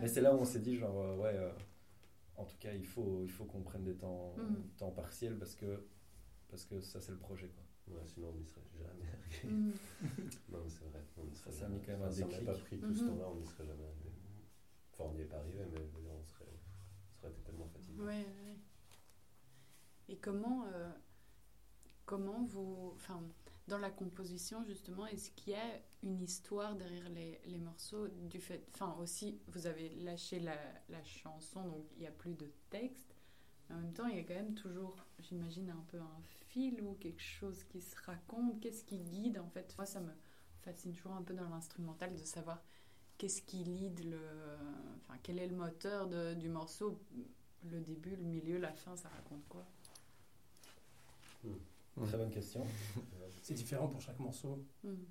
[0.00, 1.50] Mais c'est là où on s'est dit, genre, euh, ouais, euh,
[2.36, 4.62] en tout cas, il faut, il faut qu'on prenne des temps, Mhm.
[4.78, 5.86] temps partiels parce que,
[6.48, 7.48] parce que ça, c'est le projet.
[7.48, 7.94] Quoi.
[7.96, 9.54] Ouais, sinon on n'y serait jamais arrivé.
[9.54, 9.72] Mhm.
[10.50, 11.02] Non, mais c'est vrai.
[11.18, 12.56] On n'y serait Ça, ça a mis quand même enfin, un si on n'avait déclic.
[12.58, 13.08] pas pris tout ce Mhm.
[13.10, 14.10] temps-là, on n'y serait jamais arrivé.
[14.92, 15.78] Enfin, on n'y est pas arrivé, mais
[16.10, 18.00] on serait, on serait tellement fatigué.
[18.00, 18.56] Ouais, ouais.
[20.08, 20.90] Et comment, euh,
[22.06, 23.22] comment vous, enfin,
[23.68, 28.40] dans la composition justement, est-ce qu'il y a une histoire derrière les, les morceaux du
[28.40, 30.56] fait, enfin aussi, vous avez lâché la,
[30.88, 33.14] la chanson, donc il n'y a plus de texte.
[33.70, 36.94] En même temps, il y a quand même toujours, j'imagine, un peu un fil ou
[36.94, 38.60] quelque chose qui se raconte.
[38.60, 39.74] Qu'est-ce qui guide en fait?
[39.76, 40.12] Moi, ça me
[40.62, 42.62] fascine toujours un peu dans l'instrumental de savoir
[43.18, 44.20] qu'est-ce qui lead le,
[45.02, 47.00] enfin, quel est le moteur de- du morceau
[47.64, 49.66] le début, le milieu, la fin, ça raconte quoi?
[52.04, 52.64] Très bonne question.
[53.42, 54.64] C'est différent pour chaque morceau.
[54.84, 55.06] Mhm.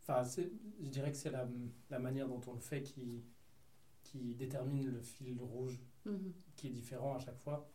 [0.00, 1.46] Enfin, je dirais que c'est la,
[1.90, 3.22] la manière dont on le fait qui,
[4.02, 6.32] qui détermine le fil rouge, Mhm.
[6.56, 7.70] qui est différent à chaque fois.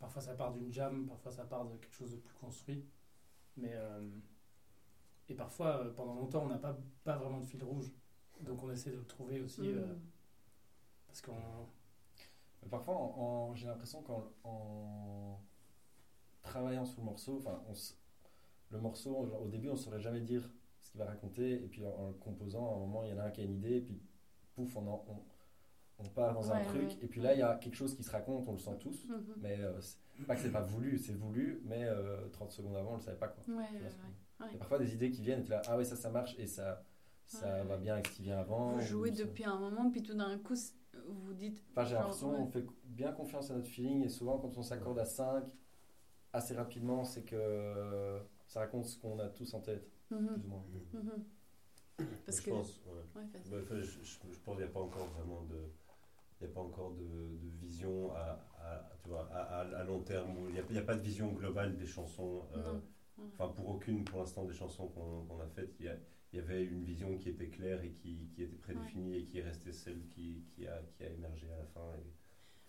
[0.00, 2.84] Parfois ça part d'une jam, parfois ça part de quelque chose de plus construit.
[3.56, 4.10] Mais, euh,
[5.28, 7.92] et parfois, euh, pendant longtemps, on n'a pas, pas vraiment de fil rouge.
[8.40, 9.60] Donc on essaie de le trouver aussi.
[9.60, 10.00] euh, Mhm.
[11.06, 11.36] parce qu'on.
[12.62, 15.38] Mais parfois, j'ai l'impression qu'en en
[16.42, 17.72] travaillant sur le morceau, enfin, on
[18.74, 20.50] le morceau, au début, on ne saurait jamais dire
[20.82, 23.12] ce qu'il va raconter, et puis en, en le composant, à un moment, il y
[23.12, 24.00] en a un qui a une idée, et puis
[24.54, 26.98] pouf, on, en- on, on part dans un truc, ouais.
[27.02, 29.06] et puis là, il y a quelque chose qui se raconte, on le sent tous,
[29.08, 29.34] Mhm.
[29.40, 29.78] mais euh,
[30.26, 33.18] pas que c'est pas voulu, c'est voulu, mais euh, 30 secondes avant, on le savait
[33.18, 33.42] pas quoi.
[33.54, 33.64] Ouais.
[34.46, 36.10] Il y a parfois des idées qui viennent, et tu là, ah ouais, ça, ça
[36.10, 36.82] marche, et ça,
[37.26, 38.72] ça va bien avec ce qui vient avant.
[38.72, 40.54] Vous jouez ça- depuis un moment, puis tout d'un coup,
[41.06, 41.62] vous vous dites.
[41.70, 44.98] Enfin, j'ai l'impression qu'on fait bien confiance à notre feeling et souvent quand on s'accorde
[44.98, 45.44] à 5
[46.32, 50.48] assez rapidement, c'est que ça raconte ce qu'on a tous en tête, Mhm, plus ou
[50.48, 50.64] moins.
[50.92, 51.24] mhm.
[52.24, 52.50] Parce je que.
[52.50, 52.92] pense, ouais.
[53.20, 53.50] Ouais, vas-y.
[53.50, 55.56] Bah, enfin, je, je- je pense qu'il n'y a pas encore vraiment de,
[56.40, 59.84] il y a pas encore de, de vision à, à- tu vois, à, à- à
[59.84, 60.30] long terme.
[60.38, 62.42] où Il n'y a, il y a pas de vision globale des chansons.
[62.56, 62.78] euh.
[63.34, 65.96] Enfin, pour aucune, pour l'instant, des chansons qu'on a faites, il y, a-
[66.32, 69.38] il y avait une vision qui était claire et qui, qui était prédéfinie et qui
[69.38, 71.94] est restée celle qui, qui, a, qui a émergé à la fin.
[71.96, 72.10] Et,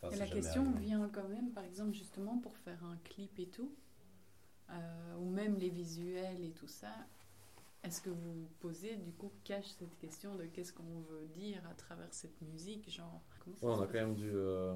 [0.04, 0.80] enfin, Et c'est la question arrivé.
[0.80, 3.74] vient quand même, par exemple, justement pour faire un clip et tout,
[4.72, 6.94] euh, ou même les visuels et tout ça.
[7.84, 11.76] Est-ce que vous posez, du coup, cache cette question de qu'est-ce qu'on veut dire à
[11.76, 13.22] travers cette musique Genre,
[13.62, 14.76] Ouais, on a quand même dû euh,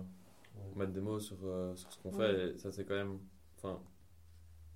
[0.76, 2.42] mettre des mots sur, euh, sur ce qu'on Ouais.
[2.44, 3.20] fait et ça c'est quand même.
[3.58, 3.82] Enfin,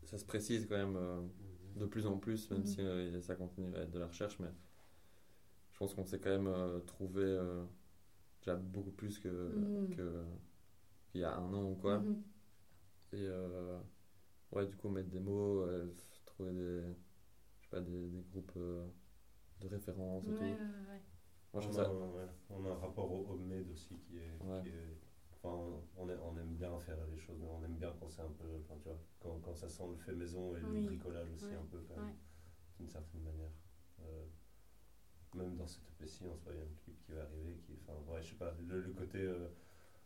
[0.03, 1.29] ça se précise quand même
[1.75, 2.67] de plus en plus, même Mhm.
[2.67, 2.81] si
[3.21, 4.49] ça continue à être de la recherche, mais
[5.73, 7.37] je pense qu'on s'est quand même trouvé
[8.41, 9.95] déjà beaucoup plus que Mhm.
[9.95, 10.25] que-
[11.11, 11.99] qu'il y a un an ou quoi.
[11.99, 12.23] Mhm.
[13.13, 13.79] Et euh,
[14.51, 15.93] ouais, du coup, mettre des mots, euh,
[16.25, 16.81] trouver des,
[17.59, 18.87] je sais pas, des, des groupes euh,
[19.61, 20.43] de référence et Ouais, tout.
[20.43, 21.01] ouais, ouais.
[21.53, 21.91] Moi, je on, trouve a, ça.
[21.93, 24.37] ouais, on a un rapport au homemade aussi qui est.
[24.41, 24.61] Ouais.
[24.61, 24.97] qui est-
[25.43, 28.21] enfin, on, aime, on aime bien faire les choses, mais on aime bien quand c'est
[28.21, 28.45] un peu.
[28.61, 30.81] Enfin, tu vois, quand, quand ça sent le fait maison et Oui.
[30.81, 31.55] le bricolage aussi, Ouais.
[31.55, 32.15] un peu, quand même, Ouais.
[32.79, 33.51] d'une certaine manière.
[34.01, 34.25] Euh,
[35.35, 37.55] même dans cette EP-ci, on se voit, il y a un clip qui va arriver.
[37.65, 39.19] Qui, enfin, ouais, je sais pas, le, le côté.
[39.19, 39.47] euh,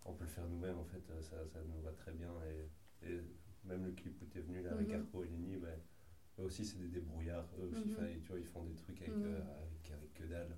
[0.08, 2.32] on peut le faire nous-mêmes, en fait, euh, ça, ça nous va très bien.
[3.02, 3.20] Et, et
[3.64, 4.96] même le clip où tu es venu là avec Mhm.
[5.02, 5.80] Arpo et Lenny, ben,
[6.40, 7.48] eux aussi, c'est des débrouillards.
[7.60, 8.22] Eux aussi, Mhm.
[8.22, 9.26] tu vois, ils font des trucs avec, Mhm.
[9.26, 10.56] euh, avec, avec que dalle.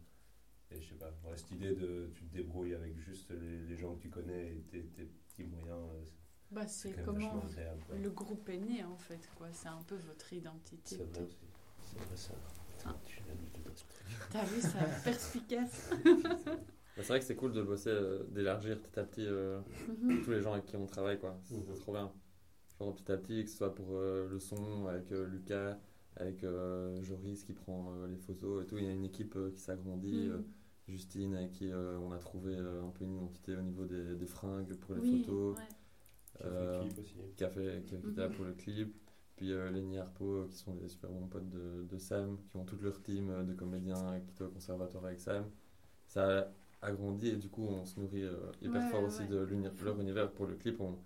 [0.70, 3.78] Et je sais pas, ouais, cette idée de tu te débrouilles avec juste les, les
[3.78, 6.04] gens que tu connais et tes, tes petits moyens, euh,
[6.52, 7.86] Bah, c'est comment agréable.
[8.02, 9.48] le groupe est né, en fait, quoi.
[9.54, 10.98] C'est un peu votre identité.
[10.98, 11.48] C'est vrai aussi.
[11.86, 12.34] C'est vrai ça.
[12.86, 13.00] Ah.
[13.06, 13.22] Tu
[14.32, 15.90] T'as vu, ça perspicace.
[16.06, 19.60] Bah, c'est vrai que c'est cool de bosser, euh, d'élargir petit à petit euh,
[20.02, 20.22] Mhm.
[20.24, 21.40] tous les gens avec qui on travaille, quoi.
[21.44, 22.12] C'est c'est trop bien.
[22.80, 25.78] Genre petit à petit, que ce soit pour euh, le son, avec euh, Lucas,
[26.16, 28.78] avec euh, Joris qui prend euh, les photos et tout.
[28.78, 30.28] Il y a une équipe euh, qui s'agrandit.
[30.28, 30.32] Mhm.
[30.32, 30.42] euh,
[30.88, 34.16] Justine, avec qui euh, on a trouvé euh, un peu une identité au niveau des,
[34.16, 35.58] des fringues pour les Oui, photos.
[35.58, 35.64] ouais.
[36.40, 37.16] Qui a fait le clip aussi.
[37.36, 38.36] qui a fait qui, là Mhm.
[38.36, 38.96] pour le clip.
[39.38, 42.58] Puis euh, Lenny Harpo, euh, qui sont des super bons potes de, de Sam, qui
[42.58, 45.50] ont toute leur team euh, de comédiens qui étaient au conservatoire avec Sam.
[46.08, 46.48] Ça a
[46.82, 48.24] agrandi et du coup on se nourrit
[48.62, 49.38] hyper Ouais, fort ouais, aussi de
[49.86, 50.82] leur univers pour le clip.
[50.82, 50.98] On,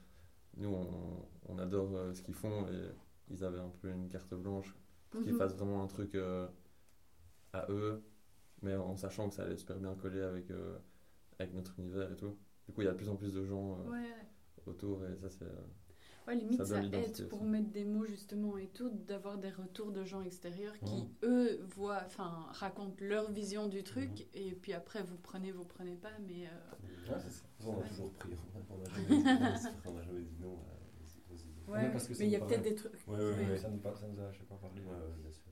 [0.58, 2.90] nous on, on adore ce qu'ils font et
[3.32, 4.76] ils avaient un peu une carte blanche
[5.12, 5.40] pour qu'ils Mhm.
[5.40, 6.16] fassent vraiment un truc
[7.54, 8.04] à eux,
[8.62, 10.78] mais en sachant que ça allait super bien coller avec, euh,
[11.40, 12.38] avec notre univers et tout.
[12.68, 14.28] Du coup il y a de plus en plus de gens euh, Ouais, ouais.
[14.66, 15.46] autour et ça c'est...
[15.46, 15.62] euh,
[16.28, 17.50] Ouais, limite, Ça ça, donne aide pour aussi.
[17.50, 21.10] mettre des mots justement et tout, d'avoir des retours de gens extérieurs qui, Mhm.
[21.24, 24.26] eux, voient, enfin, racontent leur vision du truc, Mhm.
[24.36, 27.46] et puis après, vous prenez, vous prenez pas, mais euh, Ouais, c'est ça.
[27.66, 28.34] on a toujours pris,
[28.70, 30.60] on n'a jamais, dit- on a jamais dit non
[31.34, 31.72] idées.
[31.72, 32.94] ouais, parce que mais il y a peut-être des trucs.
[33.08, 33.50] Ouais, ouais, Ouais.
[33.50, 33.58] ouais.
[33.58, 34.82] Ça, nous, ça nous a à chaque fois parlé.
[34.82, 35.52] Ouais, ouais, bien sûr.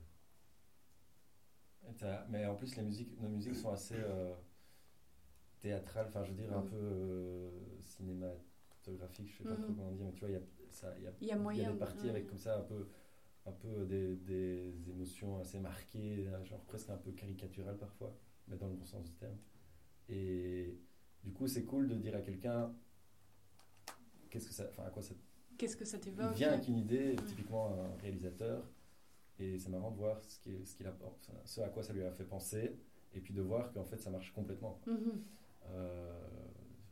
[2.28, 4.32] Mais en plus, les musiques, nos musiques sont assez euh,
[5.60, 6.68] théâtrales, enfin, je veux dire, un Mhm.
[6.70, 7.50] peu euh,
[7.86, 9.62] cinématographiques, je sais pas Mhm.
[9.64, 10.40] trop comment dire, mais tu vois, il y a,
[10.72, 12.10] ça, il y a, Il y a moyen des de- parties ouais.
[12.10, 12.88] avec comme ça un peu,
[13.46, 18.16] un peu des, des émotions assez marquées, genre presque un peu caricaturales parfois,
[18.48, 19.36] mais dans le bon sens du terme.
[20.08, 20.78] Et
[21.24, 22.72] du coup, c'est cool de dire à quelqu'un,
[24.30, 25.14] qu'est-ce que ça, enfin, à quoi ça
[25.58, 27.24] Qu'est-ce que ça il t'évoque vient avec une idée, Ouais.
[27.26, 28.64] typiquement un réalisateur,
[29.38, 30.94] et c'est marrant de voir ce, qui est- ce, qu'il a,
[31.44, 32.76] ce à quoi ça lui a fait penser,
[33.12, 34.80] et puis de voir qu'en fait ça marche complètement.
[34.86, 35.22] Mhm.
[35.66, 36.18] Euh,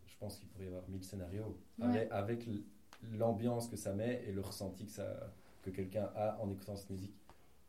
[0.06, 2.08] je pense qu'il pourrait y avoir mille scénarios, Ouais.
[2.10, 2.48] avec,
[3.12, 5.32] l'ambiance que ça met et le ressenti que, ça,
[5.62, 7.14] que quelqu'un a en écoutant cette musique.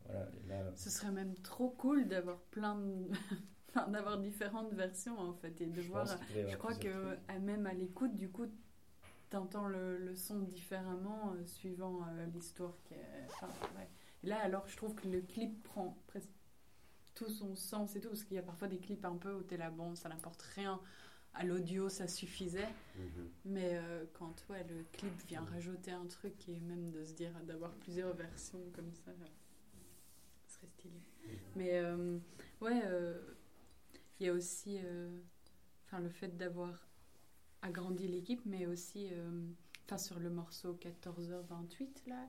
[0.06, 3.08] Voilà, et là, Ce serait même trop cool d'avoir plein de...
[3.68, 6.06] enfin, d'avoir différentes versions, en fait, et de je voir...
[6.48, 8.46] Je crois que à- même à l'écoute, du coup,
[9.30, 12.74] t'entends le, le son différemment euh, suivant euh, l'histoire.
[12.84, 13.88] qui est- enfin, ouais.
[14.24, 16.30] Et Là, alors, je trouve que le clip prend presque
[17.14, 19.42] tout son sens et tout, parce qu'il y a parfois des clips un peu où
[19.42, 20.80] t'es là, bon, ça n'apporte rien.
[21.34, 22.68] À l'audio, ça suffisait.
[22.96, 23.30] Mhm.
[23.44, 27.32] Mais euh, quand ouais, le clip vient rajouter un truc et même de se dire
[27.44, 29.12] d'avoir plusieurs versions comme ça,
[30.46, 31.00] ce serait stylé.
[31.54, 32.18] Mais euh,
[32.60, 33.20] ouais, euh,
[34.18, 35.20] il y a aussi euh,
[35.86, 36.88] enfin, le fait d'avoir
[37.62, 39.08] agrandi l'équipe, mais aussi
[39.84, 42.28] enfin, sur le morceau 14h28, là,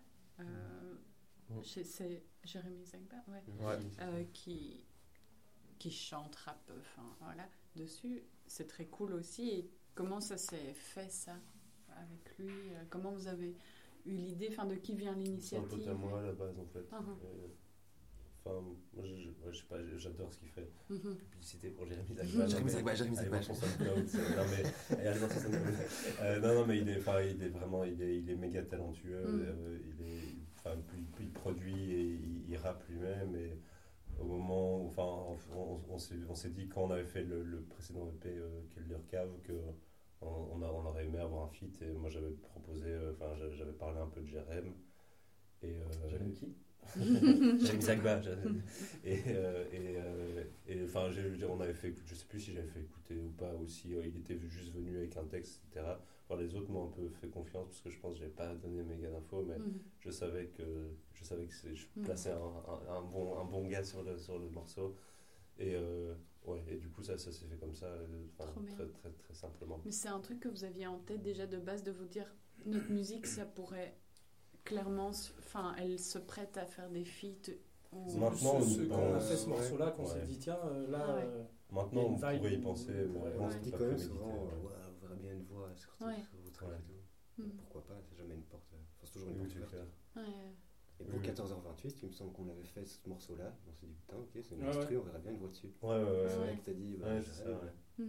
[1.51, 1.63] Mm.
[1.63, 3.43] C'est Jérémy Zagba, ouais.
[3.59, 4.27] Ouais.
[4.33, 4.83] Qui,
[5.79, 8.23] qui chante, rappe, enfin voilà, dessus.
[8.51, 9.49] C'est très cool aussi.
[9.49, 11.35] Et comment ça s'est fait ça
[11.95, 13.55] avec lui Euh, Comment vous avez
[14.05, 16.59] eu l'idée Enfin, de qui vient C'est un l'initiative pote à moi à la base
[16.59, 16.85] en fait.
[18.43, 18.59] Enfin,
[18.93, 20.67] moi je, je- ouais, je sais pas, j'adore ce qu'il fait.
[20.89, 21.15] Mhm.
[21.29, 22.07] Publicité pour Jérémy.
[22.15, 22.47] Zagba.
[22.47, 23.39] Jérémy Zagba, Jérémy allez Zagba.
[23.39, 25.75] voir son SoundCloud, c'est- non, mais- allez voir son SoundCloud.
[26.21, 28.63] Euh, non, non, mais il est, enfin, il est vraiment, il est, il est méga
[28.63, 29.27] talentueux.
[29.27, 29.45] Mhm.
[29.47, 33.35] euh, il est, enfin, puis, puis il produit et il, il rappe lui-même.
[33.35, 33.59] Et
[34.21, 34.91] au moment, où-
[35.89, 39.53] on, s'est, dit quand on avait fait le, précédent EP euh, Killer Cave que
[40.21, 41.81] on, aurait aimé avoir un feat.
[41.81, 44.73] Et moi j'avais proposé, euh, enfin, j'avais, parlé un peu de Jérém.
[45.63, 46.55] Et euh, qui?
[47.81, 48.21] Zagba.
[48.21, 48.61] Jérémy.
[49.03, 51.09] Et, euh, et, euh, et, enfin,
[51.49, 53.95] on avait fait, écouter- je sais plus si j'avais fait écouter ou pas, ou si
[53.95, 55.99] euh, il était juste venu avec un texte, etc.
[56.29, 58.53] Enfin, les autres m'ont un peu fait confiance parce que je pense que j'avais pas
[58.55, 59.79] donné méga d'infos, mais Mhm.
[60.01, 60.63] je savais que
[61.13, 62.03] je savais que je Mhm.
[62.03, 64.95] plaçais un, un, un bon, un bon gars sur le, sur le morceau.
[65.59, 66.13] Et, euh,
[66.45, 68.25] ouais, et du coup, ça, ça s'est fait comme ça, euh,
[68.67, 69.79] très, très, très simplement.
[69.85, 72.33] Mais c'est un truc que vous aviez en tête déjà de base de vous dire
[72.65, 73.95] notre musique, ça pourrait
[74.63, 77.51] clairement, enfin, elle se prête à faire des feats.
[77.93, 80.09] ou- Maintenant, Ce- ce- on- quand on a on- fait ce morceau-là, qu'on ouais.
[80.13, 81.23] s'est dit, tiens, euh, là, Ah ouais.
[81.25, 83.19] euh, Maintenant, on pourrait y penser, mais.
[83.39, 86.15] On se dit quand même souvent, euh, on verrait bien une voix sur, Ouais.
[86.15, 87.41] sur et tout.
[87.41, 87.51] Mhm.
[87.57, 88.63] Pourquoi pas C'est jamais une porte.
[88.73, 89.87] euh, Enfin, c'est toujours une Oui, porte ouverte.
[90.99, 91.25] Et pour Oui.
[91.25, 93.53] 14h28, il me semble qu'on avait fait ce morceau-là.
[93.67, 95.71] On s'est dit, putain, ok, c'est une Ouais, instru, on verrait bien une voix dessus.
[95.81, 96.25] Ouais, ouais, ouais.
[96.27, 96.45] C'est ouais.
[96.45, 97.55] vrai que t'as dit, bah, Ouais, je c'est sais, ça, ouais.
[97.99, 98.05] ouais.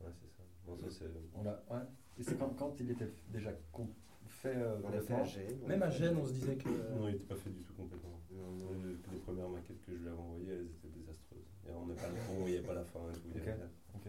[0.00, 0.42] Ouais, c'est ça.
[0.64, 1.04] Bon, ça, c'est...
[1.34, 1.76] On.
[2.18, 3.88] Et c'est quand, quand il était déjà con-
[4.42, 5.24] fait euh, On l'a fait à complètement.
[5.24, 5.60] Gênes.
[5.64, 6.68] on même à Gênes, on se disait que.
[6.68, 8.20] Non, il n'était pas fait du tout complètement.
[8.30, 8.72] Non, non.
[8.84, 11.38] Les, les premières maquettes que je lui avais envoyées, elles étaient désastreuses.
[11.68, 13.20] Et on n'est pas, on voyait pas la fin et tout.
[13.26, 13.42] il y Ok.
[13.48, 13.70] avait rien.
[13.94, 14.06] Ok.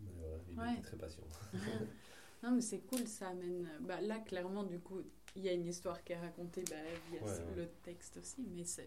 [0.00, 0.72] Mais voilà, il Ouais.
[0.74, 1.22] était très patient.
[2.42, 3.66] Non, mais c'est cool, ça amène.
[3.80, 5.00] Bah, là, clairement, du coup,
[5.34, 6.76] il y a une histoire qui est racontée bah,
[7.10, 7.54] via Ouais, ouais.
[7.56, 8.86] le texte aussi, mais c'est.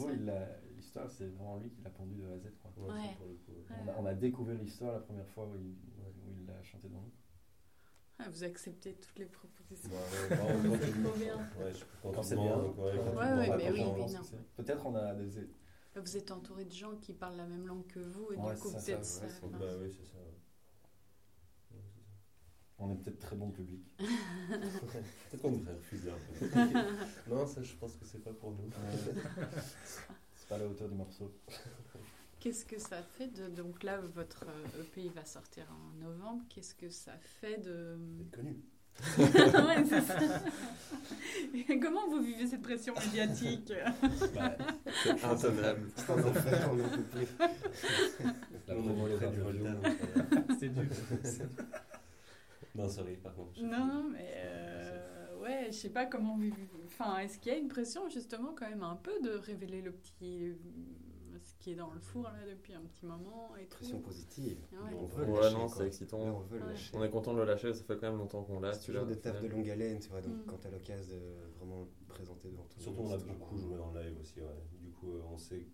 [0.00, 0.10] Gros,
[0.76, 2.50] l'histoire, c'est vraiment lui qui l'a pondu de A à Z.
[2.62, 2.72] quoi.
[2.76, 3.06] Ouais, Ouais.
[3.08, 3.76] ça, pour le coup, ouais.
[3.84, 7.12] On, a, on a découvert l'histoire la première fois où il, l'a chanté dans nous.
[8.18, 9.90] ah, vous acceptez toutes les propositions.
[9.90, 9.96] Ouais,
[10.30, 11.36] ouais, on C'est trop bien.
[11.58, 12.56] Ouais, je- quand c'est bien.
[12.56, 14.20] donc, ouais, Ouais, ouais, mais oui, mais non.
[14.56, 15.48] Peut-être on a des.
[15.96, 18.60] Vous êtes entouré de gens qui parlent la même langue que vous, et Ouais, du
[18.60, 19.44] coup, ça, peut-être ça, ça.
[19.46, 20.18] ouais, Bah oui, c'est ça.
[20.18, 21.76] ouais.
[21.76, 22.06] Ouais, c'est ça.
[22.82, 23.82] On est peut-être très bon public.
[23.98, 26.46] Peut-être qu'on devrait refuser un peu.
[27.34, 28.70] non, ça, je pense que c'est pas pour nous.
[30.34, 31.30] c'est pas à la hauteur du morceau.
[32.40, 33.48] Qu'est-ce que ça fait de.
[33.48, 36.42] Donc là, votre euh, EP il va sortir en novembre.
[36.48, 37.98] Qu'est-ce que ça fait de.
[38.16, 38.56] D'être connu.
[39.18, 40.18] ouais, c'est ça.
[41.54, 43.72] Et Comment vous vivez cette pression médiatique
[44.34, 44.56] Bah,
[45.04, 45.90] c'est intenable.
[45.96, 47.26] C'est un enfer, on n'en peut plus.
[48.66, 50.84] La promo, les euh, C'est dur.
[52.74, 53.60] Non, sorry, par contre.
[53.62, 56.38] Non, non, mais euh, ouais, je sais pas comment.
[56.86, 59.92] Enfin, est-ce qu'il y a une pression justement quand même un peu de révéler le
[59.92, 60.52] petit,
[61.42, 63.76] ce qui est dans le four là depuis un petit moment et tout?
[63.78, 64.58] Pression positive.
[64.72, 64.90] Ouais.
[64.96, 66.18] On veut le Ouais, lâcher, non, c'est excitant.
[66.18, 66.70] On veut le Ouais.
[66.70, 66.96] lâcher.
[66.96, 68.72] On est content de le lâcher, ça fait quand même longtemps qu'on l'a.
[68.74, 69.68] C'est toujours des tafs de longue.
[69.70, 70.20] haleine, tu vois.
[70.20, 70.44] Donc, Mm.
[70.46, 73.12] quand t'as l'occasion de vraiment le présenter devant tout le Surtout, monde.
[73.12, 74.40] on a beaucoup joué en live aussi.
[74.40, 74.46] Ouais.
[74.80, 75.66] Du coup, euh, on sait,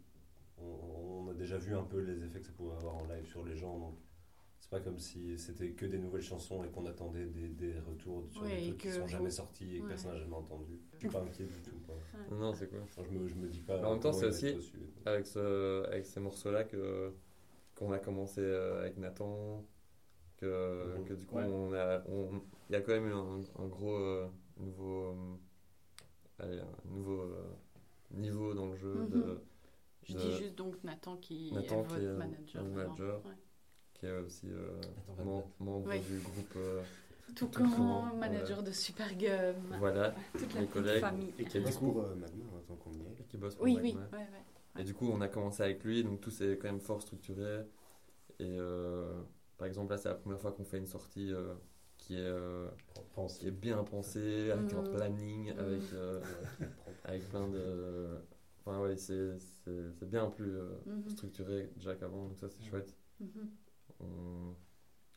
[0.58, 0.64] on,
[1.26, 3.44] on a déjà vu un peu les effets que ça pouvait avoir en live sur
[3.44, 3.78] les gens.
[3.78, 3.96] Donc,
[4.66, 8.24] c'est pas comme si c'était que des nouvelles chansons et qu'on attendait des, des retours
[8.32, 9.88] sur Ouais, des et trucs qui sont jamais sortis et que Ouais.
[9.90, 10.80] personne n'a jamais entendu.
[10.94, 11.76] Je suis pas inquiet du tout.
[11.86, 11.94] Quoi.
[12.36, 12.80] Non, c'est cool.
[12.82, 13.78] Enfin, je, me, je me dis pas.
[13.86, 14.56] En même temps, c'est aussi-.
[15.04, 17.12] Avec, ce, avec ces morceaux-là que,
[17.76, 19.64] qu'on a commencé euh, avec Nathan,
[20.36, 21.04] que, Mhm.
[21.04, 21.44] que du coup, Ouais.
[21.44, 24.26] on a, on- il y a quand même eu un, un gros euh,
[24.56, 25.14] nouveau, euh,
[26.40, 27.44] allez, un nouveau euh,
[28.10, 29.06] niveau dans le jeu.
[29.08, 29.38] de,
[30.02, 32.64] Je de- dis juste donc Nathan qui Nathan est qui votre est manager.
[32.64, 32.88] mon maintenant.
[32.96, 33.22] manager.
[33.98, 34.68] Qui est aussi euh,
[35.12, 36.00] Attends, mem- Red membre Oui.
[36.00, 36.52] du groupe.
[36.56, 36.82] euh,
[37.34, 39.54] Tout Tout camp, camp, manager de Supergum.
[39.78, 41.00] voilà, Toute la mes collègues.
[41.00, 41.32] famille.
[41.38, 43.20] Et qui bosse pour euh, Magma, hein, tant qu'on y est.
[43.20, 43.94] et qui bosse pour Oui, oui.
[44.12, 44.80] Ouais, ouais.
[44.80, 47.62] Et du coup, on a commencé avec lui, donc tout c'est quand même fort structuré.
[48.38, 49.22] Et euh,
[49.56, 51.54] par exemple, là, c'est la première fois qu'on fait une sortie euh,
[51.96, 52.68] qui, est, euh,
[53.38, 54.90] qui est bien pensée, avec un Mhm.
[54.90, 55.58] planning, Mhm.
[55.58, 56.20] avec, euh,
[57.04, 58.18] avec plein de.
[58.60, 59.36] Enfin, ouais, c'est
[60.02, 61.08] bien plus euh, Mhm.
[61.08, 62.94] structuré déjà qu'avant, donc ça, c'est chouette.
[64.00, 64.54] On,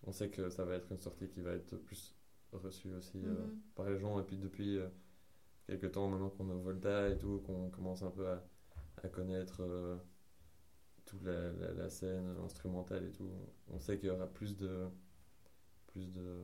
[0.04, 2.16] on sait que ça va être une sortie qui va être plus
[2.52, 3.60] reçue aussi euh, Mhm.
[3.76, 4.20] par les gens.
[4.20, 4.88] Et puis depuis euh,
[5.68, 8.44] quelques temps, maintenant qu'on est au Volta et tout, qu'on commence un peu à,
[9.04, 9.98] à connaître euh,
[11.06, 13.30] toute la, la- la scène instrumentale et tout,
[13.70, 14.88] on sait qu'il y aura plus de.
[15.88, 16.44] Plus de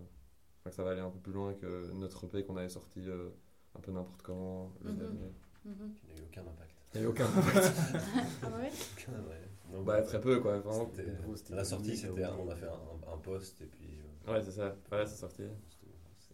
[0.60, 3.08] enfin, que ça va aller un peu plus loin que notre EP qu'on avait sorti
[3.08, 3.30] euh,
[3.76, 4.98] un peu n'importe quand le Mhm.
[4.98, 5.34] dernier.
[5.65, 5.93] Mhm.
[5.95, 6.71] Qui n'a eu aucun impact.
[6.93, 7.56] Il n'y a eu aucun impact.
[8.43, 8.71] Ah ouais?
[8.98, 9.44] Aucun, ouais.
[9.75, 10.59] Donc, bah, très peu quoi.
[10.59, 10.89] Vraiment.
[10.95, 12.45] c'était- gros, c'était à la sortie, c'était un- oublié.
[12.45, 13.88] on a fait un, un post et puis.
[14.27, 14.75] euh, Ouais, c'est ça.
[14.89, 15.43] Voilà, c'est sorti.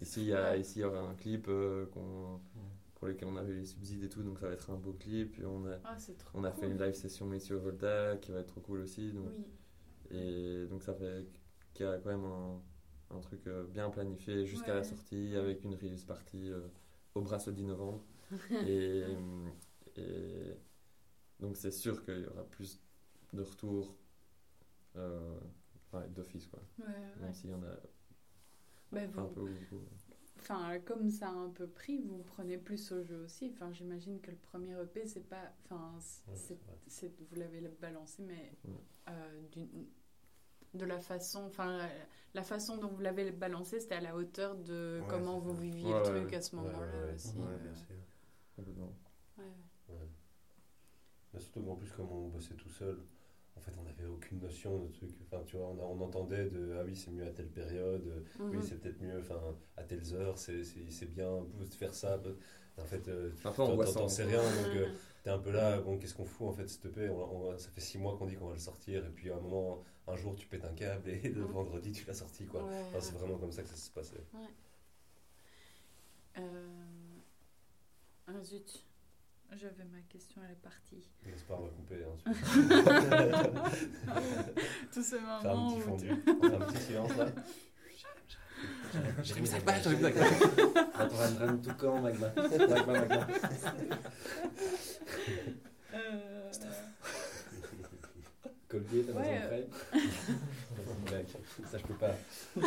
[0.02, 2.40] Ici, il y, a, ici, il y aura un clip euh, qu'on-
[2.96, 4.94] pour lequel on a eu les subsides et tout, donc ça va être un beau
[4.94, 5.32] clip.
[5.34, 6.60] Puis on a, Ah, c'est trop on a cool.
[6.60, 9.12] fait une live session au Volta qui va être trop cool aussi.
[9.12, 9.28] Donc,
[10.12, 10.18] Oui.
[10.18, 11.26] Et donc ça fait
[11.74, 12.62] qu'il y a quand même un,
[13.16, 16.68] un truc euh, bien planifié jusqu'à la sortie avec une release party euh,
[17.16, 18.04] au Brass le 10 novembre.
[18.68, 19.04] et,
[19.98, 20.58] et
[21.40, 22.80] donc c'est sûr qu'il y aura plus
[23.34, 23.96] de retours
[24.98, 25.40] euh,
[25.88, 26.60] enfin, d'office quoi.
[26.80, 27.22] Ouais, ouais.
[27.22, 27.76] Même s'il y en a
[28.92, 29.84] Bah, un peu ou beaucoup.
[30.40, 33.52] Enfin, comme ça a un peu pris, vous prenez plus au jeu aussi.
[33.54, 35.54] Enfin, j'imagine que le premier EP, c'est pas.
[35.66, 35.98] Enfin,
[36.88, 38.52] c'est- vous l'avez balancé, mais
[39.10, 39.86] euh, d'une-
[40.74, 41.44] de la façon.
[41.46, 41.90] Enfin, la,
[42.34, 45.62] la façon dont vous l'avez balancé, c'était à la hauteur de Ouais, comment vous ça.
[45.62, 46.36] viviez Ouais, le ouais, truc ouais.
[46.38, 47.14] à ce moment-là ouais, ouais.
[47.14, 47.38] aussi.
[47.38, 47.96] Ouais, euh, bien sûr.
[48.56, 48.94] complètement.
[49.38, 49.96] ouais, ouais.
[49.96, 50.08] Ouais.
[51.34, 52.98] Mais surtout qu'en plus, comme on bossait tout seul,
[53.62, 55.12] en fait, on n'avait aucune notion de truc.
[55.24, 58.04] Enfin, tu vois, on, a- on entendait de ah oui, c'est mieux à telle période,
[58.08, 58.22] euh,
[58.52, 58.62] oui, Mhm.
[58.62, 59.40] c'est peut-être mieux, enfin,
[59.78, 62.20] à telles heures, c'est c'est- c'est bien de faire ça.
[62.78, 64.88] En fait, euh, Après, on t'en- sais rien, donc euh,
[65.24, 67.70] t'es un peu là, bon, qu'est-ce qu'on fout en fait, cette EP on, on- Ça
[67.70, 70.16] fait six mois qu'on dit qu'on va le sortir, et puis à un moment, un
[70.16, 71.52] jour, tu pètes un câble, et le Mhm.
[71.54, 72.62] vendredi, tu l'as sorti, quoi.
[72.64, 73.20] Ouais, Enfin, c'est ouais.
[73.20, 74.24] vraiment comme ça que ça se passait.
[76.38, 77.22] Euh,
[78.28, 78.84] Ah zut,
[79.58, 81.04] j'avais ma question, elle est partie.
[81.26, 82.04] J'espère on va couper.
[82.04, 82.16] Hein,
[84.94, 86.08] Tous ces Faire un moments petit fondu.
[86.08, 87.26] tu- On fait un petit silence là.
[89.24, 90.16] J'ai remis 5 balles, j'ai remis 5
[90.96, 92.28] Attends, Van Dren, tout camp, Magma.
[92.36, 93.28] Magma, Magma.
[95.94, 96.52] Euh,
[98.68, 100.02] Colgate, Amazon Ouais, Prime.
[101.06, 101.26] Blague.
[101.72, 102.16] Ça, je peux pas.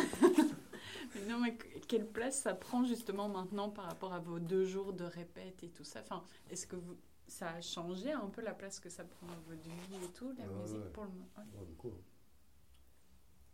[1.27, 4.93] Non, mais que- quelle place ça prend justement maintenant par rapport à vos deux jours
[4.93, 6.01] de répète et tout ça?
[6.01, 6.95] Enfin, Est-ce que vous,
[7.27, 10.31] ça a changé un peu la place que ça prend dans votre vie et tout,
[10.37, 10.91] la Ouais, musique ouais.
[10.93, 11.27] pour le moment?
[11.37, 11.59] Ouais.
[11.59, 11.93] Ouais, beaucoup.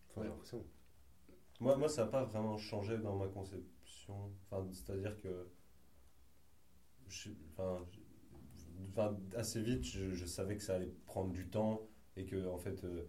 [0.10, 0.66] Enfin, j'ai l'impression.
[1.60, 4.32] Moi, moi ça n'a pas vraiment changé dans ma conception.
[4.52, 5.48] Enfin, c'est-à-dire que.
[7.08, 8.00] je- enfin, je-
[8.92, 11.82] enfin, assez vite, je, je savais que ça allait prendre du temps
[12.16, 13.08] et que, en fait, euh,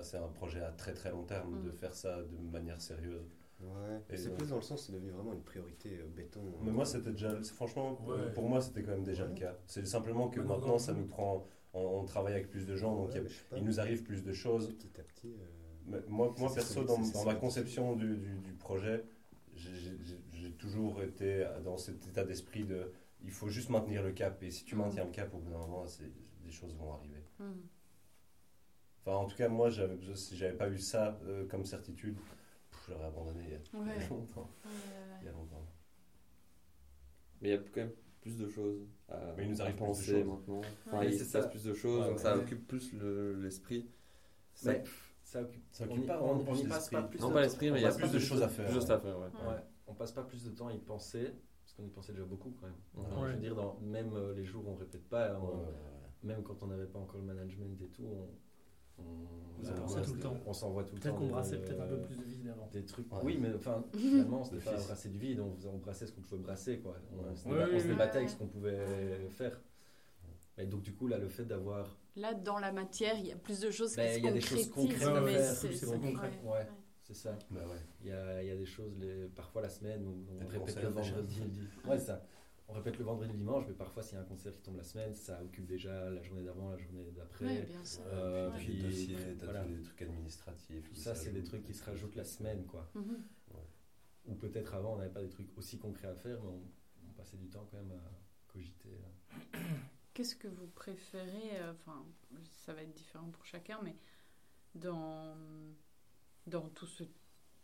[0.00, 1.74] c'est un projet à très très long terme de Mm.
[1.74, 3.37] faire ça de manière sérieuse.
[3.60, 4.00] Ouais.
[4.10, 6.40] Et c'est donc- plus dans le sens, c'est devenu vraiment une priorité euh, béton.
[6.62, 7.40] Mais moi, c'était déjà.
[7.42, 8.14] Franchement, Ouais.
[8.16, 9.56] euh, pour moi, c'était quand même déjà le cas.
[9.66, 10.78] C'est simplement que maintenant, non.
[10.78, 11.44] ça nous prend.
[11.74, 13.10] On, on travaille avec plus de gens, donc
[13.56, 14.68] il nous arrive plus de choses.
[14.74, 15.28] Petit à petit.
[15.34, 15.44] euh,
[15.86, 19.04] Mais moi, moi perso, dans, ma conception du, du, du projet,
[19.54, 19.96] j'ai-
[20.58, 22.90] toujours été dans cet état d'esprit de
[23.22, 24.42] il faut juste maintenir le cap.
[24.42, 26.10] Et si tu maintiens le cap, au bout d'un moment, c'est-
[26.44, 27.22] des choses vont arriver.
[27.38, 27.54] Mhm.
[29.00, 32.16] Enfin, en tout cas, moi, j'avais besoin- si j'avais pas eu ça euh, comme certitude,
[32.88, 34.08] pff, j'aurais abandonné il y a- il y a Ouais.
[34.10, 34.50] longtemps.
[34.64, 34.70] Ouais,
[35.20, 35.66] Il y a longtemps.
[37.40, 39.76] Mais il y a quand même plus de choses à, Mais il nous à arrive
[39.76, 40.26] plus de penser choses.
[40.26, 40.60] maintenant.
[40.86, 41.48] Enfin, il se passe ça.
[41.48, 42.22] plus de choses, Ouais, donc ouais.
[42.22, 43.88] ça occupe plus le- l'esprit.
[44.54, 44.84] Ça- Mais
[45.22, 46.96] ça occupe, Ça on occupe y- pas on- on y passe l'esprit.
[46.96, 48.48] pas plus non, de pas l'esprit, On mais il y a plus de choses à
[48.48, 48.70] faire.
[48.72, 49.26] Juste à faire, ouais.
[49.26, 52.24] Ouais, on passe pas plus de temps à y penser, parce qu'on y pensait déjà
[52.24, 52.74] beaucoup quand même.
[52.94, 53.06] Ouais.
[53.06, 55.54] Alors, Je veux dire, dans, même euh, les jours où on répète pas, on- Ouais,
[55.54, 55.68] ouais, ouais.
[56.24, 58.28] même quand on n'avait pas encore le management et tout, on,
[58.98, 60.36] on, on- on- tout le temps.
[60.46, 61.08] On s'envoie tout le temps.
[61.10, 62.68] Peut-être qu'on brassait peut-être un peu euh, plus de vide avant.
[62.72, 63.12] Des trucs.
[63.12, 63.18] Ouais.
[63.24, 66.20] Oui, mais enfin, finalement, c'était pas brasser du vide, on, faisait- on brassait ce qu'on
[66.22, 66.96] pouvait brasser, quoi.
[67.12, 67.28] On, Ouais.
[67.32, 67.88] on se, Ouais, déba- ouais, on se ouais.
[67.90, 69.60] débattait avec ce qu'on pouvait faire.
[70.58, 71.96] Et donc, du coup, là, le fait d'avoir.
[72.16, 74.28] Là, dans la matière, il y a plus de choses Ben, qui il se y
[74.28, 76.30] a des choses concrètes à mais faire, c'est concret.
[76.44, 76.66] ouais.
[77.04, 77.38] C'est ça.
[77.50, 77.80] Bah ouais.
[78.02, 80.58] Il y a, il y a des choses, les, parfois la semaine, où on Des
[80.58, 81.40] répète le vendredi.
[81.88, 82.22] Ouais, ça.
[82.68, 84.76] On répète le vendredi, le dimanche, mais parfois, s'il y a un concert qui tombe
[84.76, 87.46] la semaine, ça occupe déjà la journée d'avant, la journée d'après.
[87.46, 88.02] Ouais, bien sûr.
[88.06, 89.64] Euh, puis, des dossiers, t'as voilà.
[89.64, 90.88] les trucs administratifs.
[90.88, 92.90] Tout ça, c'est des trucs qui se rajoutent la semaine, quoi.
[92.94, 93.22] Mhm.
[94.26, 96.62] Ou peut-être avant, on n'avait pas des trucs aussi concrets à faire, mais on,
[97.08, 98.90] on passait du temps quand même à cogiter.
[100.12, 102.04] Qu'est-ce que vous préférez euh, Enfin,
[102.50, 103.96] ça va être différent pour chacun, mais
[104.74, 105.36] dans,
[106.46, 107.04] dans tout ce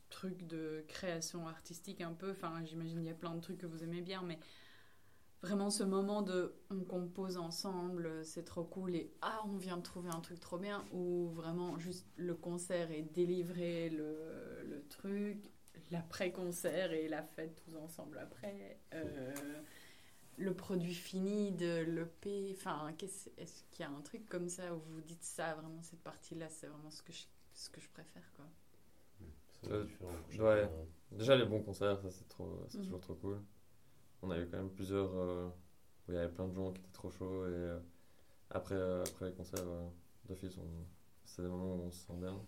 [0.08, 2.30] truc de création artistique un peu.
[2.30, 4.38] Enfin, j'imagine il y a plein de trucs que vous aimez bien, mais
[5.44, 9.82] vraiment ce moment de on compose ensemble, c'est trop cool et ah, on vient de
[9.82, 15.38] trouver un truc trop bien, ou vraiment juste le concert et délivrer le, le truc,
[15.90, 18.78] l'après-concert et la fête tous ensemble après.
[18.94, 19.34] Euh,
[20.38, 24.74] le produit fini de l'EP, enfin, qu'est-ce- est-ce qu'il y a un truc comme ça
[24.74, 27.24] où vous dites ça, vraiment cette partie-là, c'est vraiment ce que je,
[27.54, 28.46] ce que je préfère, quoi?
[29.70, 29.84] Euh,
[30.38, 30.68] ouais.
[31.10, 32.84] Déjà, les bons concerts, ça c'est trop, c'est Mhm.
[32.84, 33.40] toujours trop cool.
[34.24, 35.48] On a eu quand même plusieurs euh,
[36.08, 37.78] où il y avait plein de gens qui étaient trop chauds et euh,
[38.50, 39.64] après, euh, après les concerts
[40.26, 40.86] d'office, on-
[41.24, 42.40] c'est des moments où on se sent bien.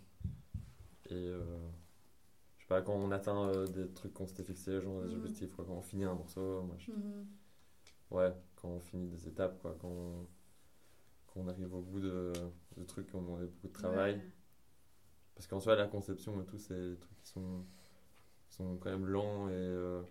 [1.10, 5.16] Et je sais pas, quand on atteint des trucs qu'on s'était fixés, genre des Mhm.
[5.16, 7.26] objectifs, quoi, quand on finit un morceau, moi, je- Mhm.
[8.10, 10.26] ouais, quand on finit des étapes, quoi, quand on,
[11.26, 12.32] quand on arrive au bout de,
[12.76, 14.14] de trucs ont demandé beaucoup de travail.
[14.16, 14.30] Ouais.
[15.34, 17.64] Parce qu'en soi, la conception et tout, c'est des trucs qui sont,
[18.48, 19.52] qui sont quand même lents et.
[19.52, 20.02] euh,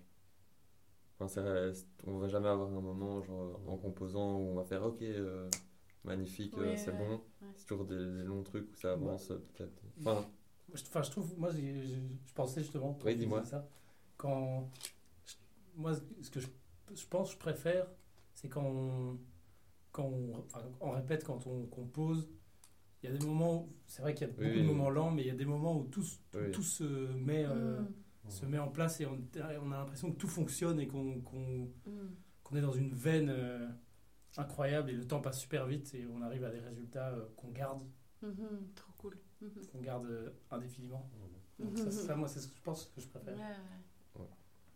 [1.16, 4.64] enfin, ça reste- on va jamais avoir un moment, genre, en composant, où on va
[4.64, 5.50] faire OK, euh,
[6.04, 7.10] magnifique, euh, c'est ouais, bon.
[7.16, 7.48] ouais.
[7.56, 9.82] C'est toujours des, des longs trucs où ça avance, euh, peut-être.
[10.00, 10.26] Enfin,
[10.74, 12.94] je- Enfin, je trouve, moi, j'ai- je pensais justement.
[12.94, 13.44] quand Oui, dis-moi.
[13.46, 13.68] Ça,
[14.18, 14.70] quand.
[15.26, 15.34] je-
[15.78, 16.48] Moi, ce que je,
[16.94, 17.86] je pense, je préfère,
[18.34, 19.18] c'est quand on,
[19.92, 22.30] quand on, enfin, on répète, quand on compose.
[23.04, 24.62] Il y a des moments, où- c'est vrai qu'il y a beaucoup Oui.
[24.62, 26.02] de moments lents, mais il y a des moments où tout,
[26.32, 26.52] tout, Oui.
[26.52, 27.82] tout se, met, euh,
[28.30, 29.20] Se met en place et on,
[29.64, 31.70] on a l'impression que tout fonctionne et qu'on
[32.56, 33.68] est dans une veine euh,
[34.38, 37.50] incroyable et le temps passe super vite et on arrive à des résultats euh, qu'on
[37.50, 37.82] garde,
[38.22, 38.70] Mhm.
[38.76, 39.18] Trop cool.
[39.42, 39.50] Mhm.
[39.72, 41.08] qu'on garde euh, indéfiniment.
[41.60, 41.66] Mhm.
[41.68, 43.36] Donc ça, ça, moi, c'est ce que je pense que je préfère.
[43.36, 43.42] Ouais,
[44.20, 44.26] ouais.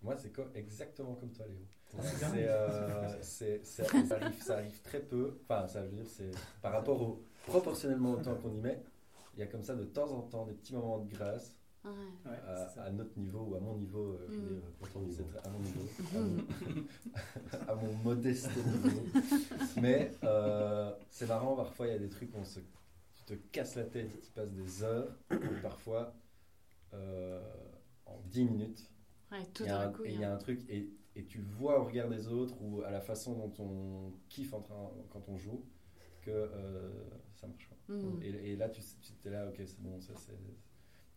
[0.04, 1.58] Moi, c'est co- exactement comme toi, Léo.
[1.98, 5.40] Ah, c'est euh, ça arrive très peu.
[5.44, 6.32] Enfin, ça veut dire, c'est
[6.62, 8.84] par rapport au proportionnellement au temps qu'on y met.
[9.34, 11.92] Il y a comme ça de temps en temps des petits moments de grâce Ouais.
[12.26, 12.38] Ouais,
[12.82, 14.14] à, notre niveau ou à mon niveau.
[14.14, 15.08] euh, Mm.
[15.10, 19.02] dire, À mon niveau, à mon, à mon modeste niveau.
[19.82, 22.60] Mais euh, c'est marrant, parfois il y a des trucs où on se,
[23.16, 26.14] tu te casses la tête, tu passes des heures, et parfois
[26.94, 27.42] euh,
[28.06, 28.92] en 10 minutes,
[29.32, 30.04] Ouais, tout il y, a un- coup.
[30.04, 32.10] et il il y y a a un truc, et, et tu vois au regard
[32.10, 35.64] des autres ou à la façon dont on kiffe en train, quand on joue
[36.24, 36.90] que euh,
[37.36, 37.70] ça marche.
[37.88, 38.20] Mhm.
[38.22, 40.34] Et, et là, tu tu es là, ok, c'est bon, ça c'est.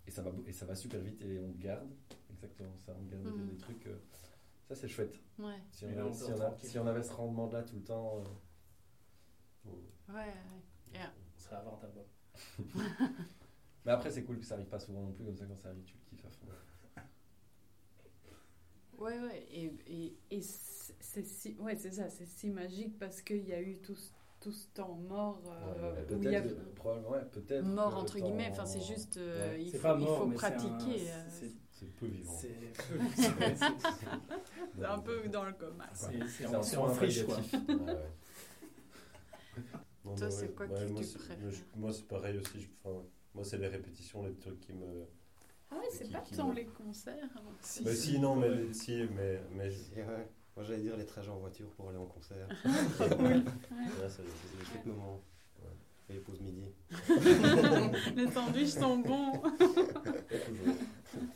[0.07, 1.89] Et ça, va, et ça va super vite et on garde
[2.31, 3.49] exactement ça, on garde des- Mhm.
[3.51, 3.87] des, trucs.
[3.87, 3.99] euh,
[4.69, 5.15] ça c'est chouette.
[5.39, 7.85] Ouais, Si on, là, on si, on a- si on avait ce rendement-là tout le
[7.85, 8.19] temps,
[9.67, 9.71] euh,
[10.13, 10.33] ouais, ouais.
[10.93, 11.13] Yeah.
[11.37, 12.07] On serait à 20 albums.
[13.85, 15.69] Mais après, c'est cool que ça arrive pas souvent non plus, comme ça, quand ça
[15.71, 16.47] arrive, tu le kiffes à fond.
[18.99, 23.45] Ouais, ouais, et, et, et c'est si, ouais, c'est ça, c'est si magique parce qu'il
[23.49, 24.11] y a eu tout, ce-
[24.43, 27.65] tout ce temps mort euh, Ouais, a peut-être, euh, probablement, ouais, peut-être.
[27.65, 29.63] mort entre temps- guillemets, enfin c'est juste, euh, Ouais.
[29.63, 31.11] il faut, pas il mort, faut pratiquer.
[31.11, 32.33] euh, c'est- peu vivant.
[34.77, 35.89] C'est un peu dans le coma.
[35.95, 37.39] c'est- un soin friche, quoi.
[40.05, 42.39] Non, Toi, c'est quoi ouais, que moi, tu c'est- préfères moi, je- Moi, c'est pareil
[42.39, 42.69] aussi.
[43.35, 45.07] moi, c'est les répétitions, les trucs qui me.
[45.71, 47.29] Ah ouais, c'est pas tant les concerts.
[47.37, 47.41] hein.
[47.61, 49.71] Si, Bah, si, non, mais, si, mais, mais
[50.57, 52.47] Moi j'allais dire les trajets en voiture pour aller en concert.
[53.01, 53.35] Ouais.
[54.01, 55.21] là, ça- C'est des chouettes moments.
[56.11, 56.67] Et les pauses midi.
[58.17, 59.41] les sandwichs sont bons.
[59.41, 60.75] toujours.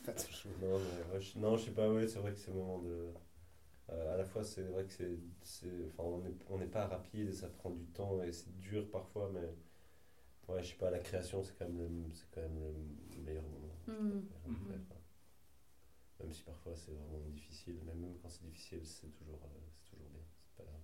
[0.05, 0.51] Pas toujours.
[0.61, 3.07] Non, mais, ouais, je, non, je sais pas, ouais, c'est vrai que ces moments de.
[3.91, 5.17] euh, à la fois, c'est vrai que c'est.
[5.41, 8.55] c'est- Enfin, on n'est on n'est pas rapide et ça prend du temps et c'est
[8.59, 9.55] dur parfois, mais.
[10.53, 12.59] Ouais, je sais pas, la création, c'est quand même le, c'est quand même
[13.15, 13.73] le meilleur moment.
[13.87, 13.95] je Mm.
[13.97, 14.85] trouve, meilleur moment, Mhm.
[14.89, 14.97] quoi.
[16.19, 19.91] Même si parfois c'est vraiment difficile, mais même quand c'est difficile, c'est toujours, euh, c'est
[19.91, 20.21] toujours bien.
[20.41, 20.81] C'est pas grave.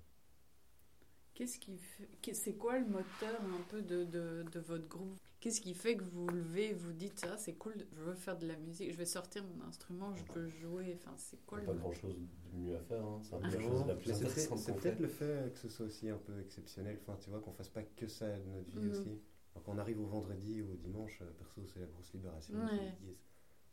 [1.34, 5.17] Qu'est-ce qui fait, c'est quoi le moteur un peu de, de, de votre groupe?
[5.39, 8.13] Qu'est-ce qui fait que vous vous levez et vous dites ah c'est cool, je veux
[8.13, 10.95] faire de la musique, je vais sortir mon instrument, je veux jouer.
[10.95, 13.19] Enfin c'est quoi Il le n'y a pas grand chose de mieux à faire, hein.
[13.23, 13.61] c'est un peu la Ah.
[13.61, 15.01] chose la plus Mais c'est peut-être- intéressante c'est qu'on peut-être fait.
[15.01, 17.81] le fait que ce soit aussi un peu exceptionnel, enfin tu vois, qu'on fasse pas
[17.84, 18.91] que ça de notre vie Mhm.
[18.91, 19.19] aussi.
[19.55, 22.65] Alors qu'on arrive au vendredi ou au dimanche, euh, perso c'est la grosse libération, on
[22.67, 22.93] Ouais.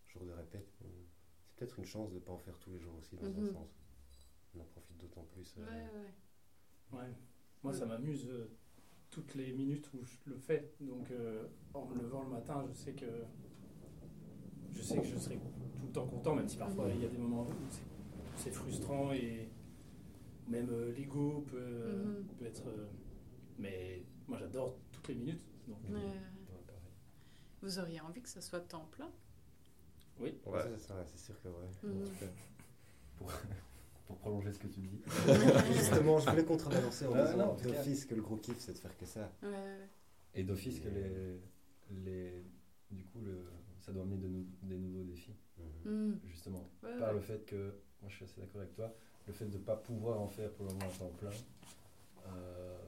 [0.09, 0.67] jour de répète.
[1.61, 3.45] Peut-être une chance de pas en faire tous les jours aussi dans Mhm.
[3.45, 3.69] un sens.
[4.57, 5.55] On en profite d'autant plus.
[5.59, 6.99] euh, Ouais, ouais.
[6.99, 7.15] Ouais.
[7.63, 8.51] Moi, ça m'amuse euh,
[9.11, 10.73] toutes les minutes où je le fais.
[10.81, 13.25] Donc, euh, en me levant le matin, je sais que
[14.73, 17.09] je sais que je serai tout le temps content, même si parfois il y a
[17.09, 17.53] des moments où
[18.37, 19.51] c'est- frustrant et
[20.49, 22.27] même euh, l'ego peut, Mhm.
[22.39, 22.67] peut être.
[22.69, 22.87] euh,
[23.59, 25.45] mais moi, j'adore toutes les minutes.
[25.69, 25.79] Donc.
[27.63, 29.13] Vous auriez envie que ça soit temps plein?
[30.21, 30.35] Oui.
[30.47, 30.63] Ouais.
[30.63, 31.55] ça, ça, c'est sûr que ouais.
[31.85, 33.27] En tout cas.
[34.07, 35.01] Pour prolonger ce que tu dis.
[35.73, 38.97] Justement, je voulais contrebalancer en Ah, disant d'office que le gros kiff c'est de faire
[38.97, 39.31] que ça.
[39.43, 39.89] Ouais, ouais.
[40.35, 41.39] Et d'office que les,
[42.05, 42.43] les,
[42.91, 43.45] du coup, le,
[43.79, 45.35] ça doit amener de nou- des nouveaux défis.
[45.85, 46.15] Mm.
[46.27, 48.93] Justement, Ouais, par le fait que, moi je suis assez d'accord avec toi,
[49.29, 51.31] le fait de ne pas pouvoir en faire pour le moment à temps plein,
[52.27, 52.79] euh,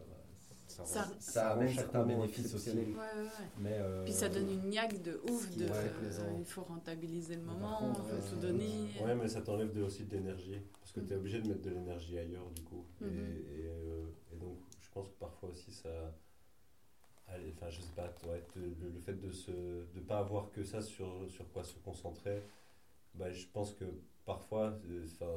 [1.20, 2.70] Ça amène certains bénéfices aussi.
[2.70, 3.28] Ouais, ouais, ouais.
[3.58, 5.70] Mais, euh, Puis ça donne une niaque de ouf de Ouais,
[6.02, 8.90] euh, il faut rentabiliser le moment, contre, on veut euh, tout donner.
[9.04, 10.58] Ouais, mais ça t'enlève aussi de l'énergie.
[10.80, 12.84] Parce que tu es obligé de mettre de l'énergie ailleurs, du coup.
[13.00, 13.10] Et- Mhm.
[13.10, 15.88] Et, euh, et donc, je pense que parfois aussi, ça.
[17.28, 20.50] Allez, Enfin, je sais pas, ouais, te- le, le fait de ne de pas avoir
[20.50, 22.42] que ça sur, sur quoi se concentrer,
[23.14, 23.84] bah, je pense que
[24.26, 25.36] parfois, euh, enfin,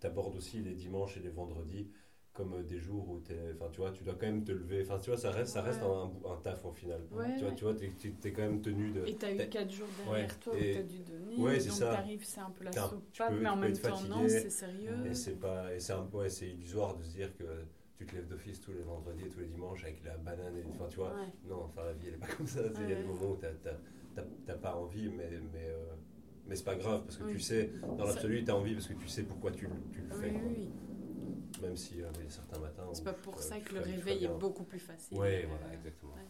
[0.00, 1.88] tu abordes aussi les dimanches et les vendredis
[2.36, 4.82] comme euh, des jours où t'es- enfin, tu vois, tu dois quand même te lever.
[4.82, 5.88] Enfin, tu vois, ça reste, ça reste Ouais.
[5.88, 7.00] un, un taf au final.
[7.10, 7.54] Ouais, tu vois, ouais.
[7.56, 9.06] tu vois, t'es, t'es- quand même tenu de.
[9.06, 11.58] Et t'as eu t'as- 4 jours derrière Ouais, toi où et- t'as dû donner, Ouais,
[11.60, 11.90] c'est donc ça.
[11.92, 15.06] t'arrives, c'est un peu la peux- mais en même temps non, fatigué, c'est sérieux.
[15.10, 17.44] Et c'est pas, et c'est un peu, ouais, c'est illusoire de se dire que
[17.96, 20.56] tu te lèves d'office tous les vendredis et tous les dimanches avec la banane.
[20.58, 21.32] Et, enfin, tu vois, Ouais.
[21.48, 22.60] non, enfin la vie elle est pas comme ça.
[22.82, 23.70] Il y a des moments où t'as, t'as,
[24.14, 25.94] t'as, t'as pas envie, mais mais euh,
[26.46, 27.32] mais c'est pas grave parce que Oui.
[27.32, 30.10] tu sais, dans l'absolu, t'as envie parce que tu sais pourquoi tu, le- tu le
[30.10, 30.26] fais.
[30.26, 30.42] Oui, quoi.
[30.48, 30.68] oui, oui.
[31.62, 32.88] Même si euh, y certains matins.
[32.92, 35.16] C'est pas pour euh, ça que le réveil est beaucoup plus facile.
[35.18, 36.14] Euh, voilà, exactement.
[36.14, 36.20] ouais.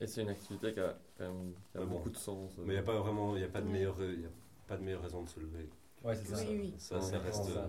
[0.00, 1.96] Et c'est une activité qui a quand même qui a Mais bon.
[1.96, 2.58] beaucoup de sens.
[2.58, 2.62] euh.
[2.64, 3.72] Mais il n'y a pas vraiment, il y a pas de Ouais.
[3.72, 4.30] meilleure, il y a
[4.66, 5.68] pas de meilleure raison de se lever.
[6.02, 6.42] Ouais, c'est ça.
[6.48, 6.74] Oui, oui.
[6.78, 7.58] Ça, ça reste, ça.
[7.60, 7.68] euh,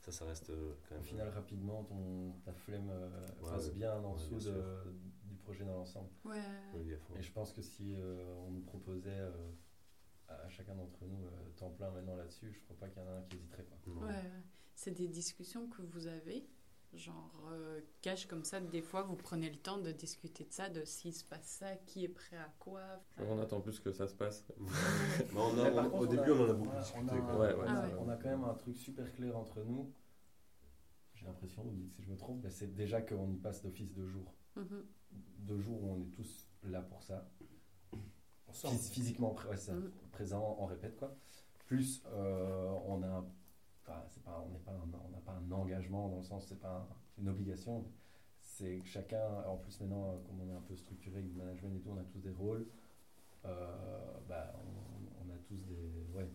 [0.00, 1.04] ça, ça reste euh, quand Au même.
[1.06, 3.08] final, rapidement, ton, ta flemme euh,
[3.42, 4.84] Ouais, passe bien en Ouais, dessous bien de- sûr.
[5.24, 6.08] du projet dans l'ensemble.
[6.24, 6.40] Ouais,
[6.74, 6.94] Oui.
[7.16, 9.30] Et je pense que si euh, on nous proposait euh,
[10.28, 13.08] à chacun d'entre nous euh, temps plein maintenant là-dessus, je crois pas qu'il y en
[13.08, 13.64] a un qui hésiterait.
[13.84, 14.06] Quoi.
[14.08, 14.14] Ouais.
[14.78, 16.46] C'est des discussions que vous avez,
[16.94, 20.68] genre euh, cash comme ça, des fois vous prenez le temps de discuter de ça,
[20.68, 22.80] de s'il se passe ça, qui est prêt à quoi.
[23.18, 24.44] On attend plus que ça se passe.
[25.34, 26.70] Mais on a- Mais par on- contre, au on début, a- on en a beaucoup
[26.70, 27.00] on a- discuté.
[27.02, 27.38] On a, quoi.
[27.40, 27.94] Ouais, ouais, on a- Ah ouais.
[27.98, 29.92] on a quand même un truc super clair entre nous.
[31.14, 33.62] J'ai l'impression, vous me dites si je me trompe, mais c'est déjà qu'on y passe
[33.62, 34.32] d'office deux jours.
[34.54, 34.86] Mhm.
[35.40, 37.28] Deux jours où on est tous là pour ça.
[38.52, 39.90] Phys- physiquement Mhm.
[40.12, 41.16] présent, on répète quoi.
[41.66, 43.47] Plus euh, on a, c'est
[43.88, 47.20] pas, on n'est pas, on n'a pas un engagement dans le sens, c'est pas un-
[47.22, 47.84] une obligation.
[48.40, 51.36] C'est que chacun, en plus maintenant, euh, comme on est un peu structuré avec le
[51.38, 52.66] management et tout, on a tous des rôles.
[53.44, 56.28] euh, bah, on, on a tous des, ouais,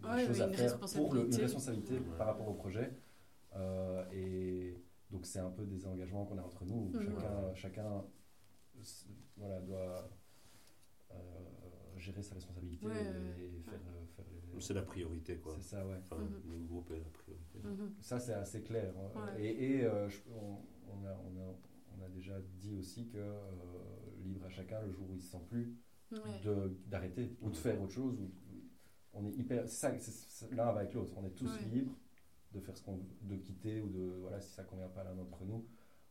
[0.00, 1.42] des Ouais, choses oui, à une faire pour le, une responsabilité.
[1.42, 2.16] responsabilité Ouais.
[2.16, 2.90] par rapport au projet.
[3.56, 6.74] Euh, et donc c'est un peu des engagements qu'on a entre nous.
[6.74, 7.04] où Mhm.
[7.04, 8.04] Chacun, chacun
[9.36, 10.08] voilà, doit
[11.12, 11.16] euh,
[11.98, 13.99] gérer sa responsabilité Ouais, et, ouais, faire, euh,
[14.58, 15.54] C'est la priorité, quoi.
[15.60, 15.96] C'est ça, ouais.
[15.98, 17.58] Enfin, le groupe est la priorité.
[17.62, 17.92] Mhm.
[18.00, 18.92] Ça, c'est assez clair.
[18.96, 19.42] Ouais.
[19.44, 20.58] Et, et, euh, je- on,
[20.92, 21.54] on a, on, a,
[21.98, 23.38] on a déjà dit aussi que euh,
[24.24, 25.74] libre à chacun le jour où il se sent plus
[26.12, 26.40] Ouais.
[26.44, 28.18] de- d'arrêter ou de faire autre chose.
[28.20, 28.30] Ou,
[29.12, 29.68] on est hyper.
[29.68, 31.12] C'est ça, l'un va avec l'autre.
[31.16, 31.64] On est tous Ouais.
[31.72, 31.96] libres
[32.52, 35.14] de faire ce qu'on de quitter ou de voilà si ça convient pas à l'un
[35.14, 35.64] d'entre nous.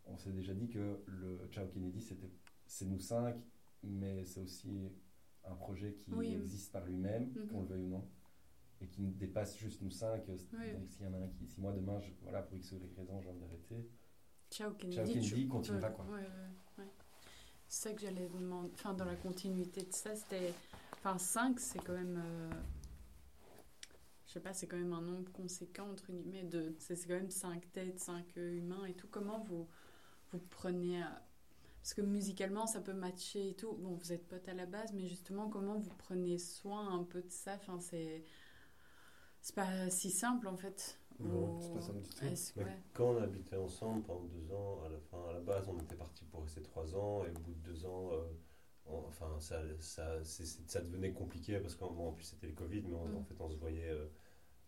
[0.06, 2.30] On s'est déjà dit que le Ciao Kennedy c'était
[2.66, 3.36] c'est nous cinq,
[3.84, 4.90] mais c'est aussi
[5.46, 6.34] un projet qui Oui.
[6.34, 7.48] existe par lui-même, Mhm.
[7.48, 8.08] qu'on le veuille ou non,
[8.82, 10.26] et qui nous dépasse juste nous cinq.
[10.28, 10.66] Donc Oui.
[10.88, 12.96] s'il y en a un qui, si moi demain, je, voilà pour x ou y
[12.98, 13.90] raison, j'ai envie d'arrêter,
[14.50, 14.96] Ciao Kennedy.
[14.98, 16.06] Ciao Kennedy continuera, quoi.
[16.06, 16.90] ouais, ouais, ouais.
[17.68, 18.72] C'est ça que j'allais demander.
[18.74, 20.54] Enfin, dans la continuité de ça, c'était.
[20.94, 22.20] Enfin, 5, c'est quand même.
[22.26, 22.50] euh,
[24.28, 26.44] Je sais pas, c'est quand même un nombre conséquent, entre guillemets.
[26.44, 26.76] De...
[26.80, 29.08] C'est quand même 5 têtes, 5 humains et tout.
[29.12, 29.68] Comment vous,
[30.32, 31.02] vous prenez.
[31.02, 31.24] à-
[31.82, 33.74] Parce que musicalement, ça peut matcher et tout.
[33.74, 37.22] Bon, vous êtes potes à la base, mais justement, comment vous prenez soin un peu
[37.22, 37.54] de ça?
[37.56, 38.24] Enfin, c'est.
[39.42, 41.00] C'est pas si simple en fait.
[41.20, 42.16] Non, Ou- c'est pas simple du tout.
[42.58, 42.78] Mais ouais.
[42.94, 45.96] quand on habitait ensemble pendant deux ans, à la, fin, à la base, on était
[45.96, 48.22] parti pour rester trois ans, et au bout de deux ans, euh,
[48.86, 52.48] on- enfin, ça, ça, c'est- c'est- ça devenait compliqué parce qu'en bon, en plus c'était
[52.48, 53.18] le Covid, mais on- Mm.
[53.18, 54.08] en fait on se voyait euh,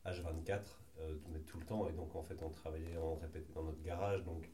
[0.06, 3.64] H24 euh, mais tout le temps, et donc en fait on travaillait, on répétait dans
[3.64, 4.50] notre garage, donc,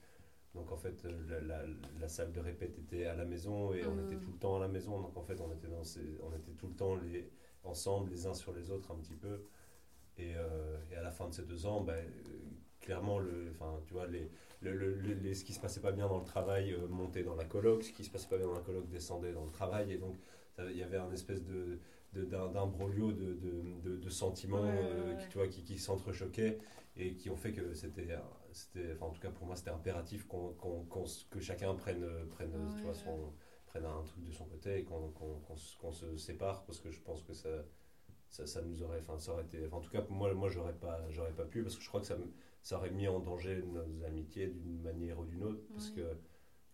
[0.53, 1.65] donc en fait euh, la, la-
[1.99, 4.05] la salle de répète était à la maison et on Mm.
[4.11, 6.31] était tout le temps à la maison, donc en fait on était, dans ces- on
[6.35, 7.29] était tout le temps les,
[7.63, 9.41] ensemble, les uns sur les autres un petit peu.
[10.17, 12.39] Et, euh, et à la fin de ces deux ans, ben, euh,
[12.81, 15.91] clairement, le, enfin, tu vois, les, le, le- le- les- ce qui se passait pas
[15.91, 18.47] bien dans le travail euh, montait dans la coloc, ce qui se passait pas bien
[18.47, 20.15] dans la coloc descendait dans le travail, et donc
[20.59, 21.79] il y avait un espèce de
[22.13, 25.47] de- d'un d'un broglio de, de, de- de sentiments Ouais, euh, ouais, qui, tu vois,
[25.47, 26.57] qui, qui s'entrechoquaient
[26.95, 28.07] et qui ont fait que c'était,
[28.53, 30.85] c'était enfin, en tout cas pour moi, c'était impératif qu'on, qu'on-
[31.29, 33.33] que chacun prenne, prenne, tu vois, son,
[33.67, 37.21] prenne un truc de son côté et qu'on, qu'on se sépare parce que je pense
[37.23, 37.49] que ça,
[38.37, 40.99] ça, ça nous aurait, enfin, ça aurait été, en tout cas, moi, moi, j'aurais pas,
[41.09, 42.31] j'aurais pas pu parce que je crois que ça, me-
[42.63, 46.01] ça aurait mis en danger nos amitiés d'une manière ou d'une autre parce que,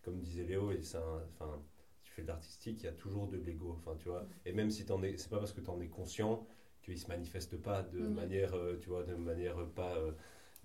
[0.04, 1.62] comme disait Léo, et un- enfin,
[2.04, 4.70] tu fais de l'artistique, il y a toujours de l'ego, enfin, tu vois, et même
[4.72, 6.46] si t'en es, c'est pas parce que tu en es conscient
[6.82, 10.12] qu'il se manifeste pas de manière, euh, tu vois, de manière pas, euh,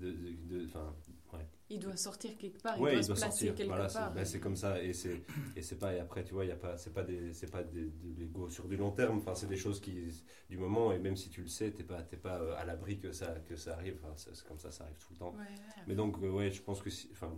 [0.00, 0.68] de, de- de-
[1.32, 1.46] ouais.
[1.70, 3.54] Il doit sortir quelque part, Ouais, il doit se placer sortir.
[3.54, 4.14] quelque Voilà, part.
[4.14, 5.20] bah, c'est comme ça et c'est
[5.54, 7.62] et pas et après tu vois il y a pas c'est pas des c'est pas
[7.62, 10.98] des, de l'ego sur du long terme enfin c'est des choses qui du moment et
[10.98, 13.54] même si tu le sais t'es pas t'es pas euh, à l'abri que ça que
[13.56, 15.44] ça arrive Enfin, c'est comme ça ça arrive tout le temps Ouais,
[15.86, 17.30] mais donc euh, ouais je pense que si- enfin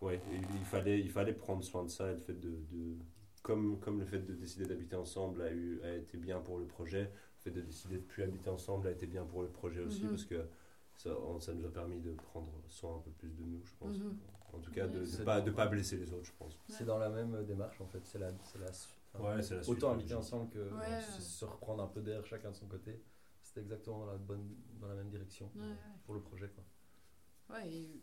[0.00, 2.96] ouais il, il fallait il fallait prendre soin de ça et le fait de, de-
[3.42, 6.66] comme comme le fait de décider d'habiter ensemble a eu a été bien pour le
[6.66, 9.80] projet le fait de décider de plus habiter ensemble a été bien pour le projet
[9.80, 10.10] aussi Mhm.
[10.10, 10.46] parce que
[10.96, 13.72] ça, on- ça nous a permis de prendre soin un peu plus de nous, je
[13.78, 13.98] pense.
[13.98, 14.16] Mhm.
[14.52, 16.56] En tout cas, de ne pas, de pas blesser les autres, je pense.
[16.68, 18.00] C'est dans la même démarche en fait.
[18.06, 18.70] C'est la, c'est la,
[19.14, 20.86] enfin, Ouais, c'est la suite, autant habiter ensemble que Ouais.
[20.92, 23.02] euh, se, reprendre un peu d'air chacun de son côté.
[23.42, 24.48] C'était exactement dans la bonne,
[24.80, 25.76] dans la même direction Ouais, euh, ouais.
[26.04, 27.56] pour le projet quoi.
[27.56, 28.00] Ouais, et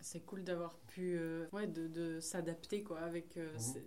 [0.00, 3.82] c'est cool d'avoir pu euh, ouais, de, de s'adapter quoi avec euh, Mhm.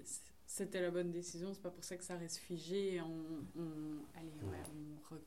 [0.45, 3.23] c'était la bonne décision c'est pas pour ça que ça reste figé et on,
[3.55, 5.21] on allez ouais, on re-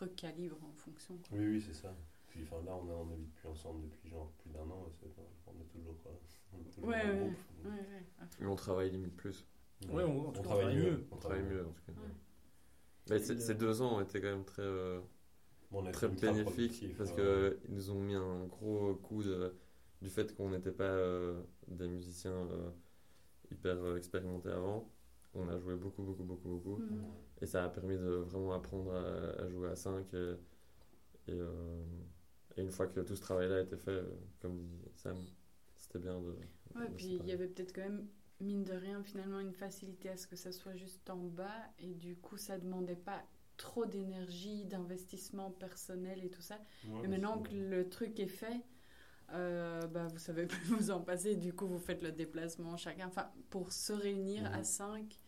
[0.00, 1.38] recalibre en fonction quoi.
[1.38, 1.94] Oui, oui, c'est ça.
[2.36, 4.86] Puis enfin, là, on on n'habite plus ensemble depuis genre plus d'un an.
[5.46, 6.10] On est toujours, euh,
[6.52, 7.32] on est toujours ouais en ouais, groupe.
[7.64, 8.36] ouais, ouais, à fond.
[8.40, 9.46] Mais on travaille limite plus.
[9.90, 11.06] Ouais, on- travaille mieux.
[11.10, 11.92] On On travaille mieux en tout cas.
[11.92, 12.08] Ouais.
[13.10, 15.00] Mais ces, ces deux ans ont été quand même très, euh,
[15.70, 17.56] Bon, on a été très bénéfiques parce ouais.
[17.64, 19.54] qu'ils nous ont mis un gros coup de,
[20.02, 22.70] du fait qu'on n'était pas euh, des musiciens euh,
[23.50, 24.90] hyper euh, expérimentés avant.
[25.34, 26.76] On a joué beaucoup, beaucoup, beaucoup, beaucoup.
[26.78, 27.04] Mhm.
[27.42, 30.12] Et ça a permis de vraiment apprendre à, à jouer à 5.
[30.14, 30.34] Et,
[31.28, 31.82] et, euh,
[32.56, 35.16] et une fois que tout ce travail-là a été fait, euh, comme dit Sam,
[35.76, 36.34] c'était bien de.
[36.74, 38.06] Ouais, de puis il y avait peut-être quand même,
[38.40, 41.94] mine de rien, finalement une facilité à ce que ça soit juste en bas et
[41.94, 43.22] du coup ça demandait pas
[43.56, 46.58] trop d'énergie, d'investissement personnel et tout ça.
[46.88, 48.62] Ouais, et maintenant que le truc est fait,
[49.32, 53.06] euh, bah, vous savez plus vous en passer, du coup vous faites le déplacement chacun.
[53.06, 55.18] Enfin, pour se réunir à 5,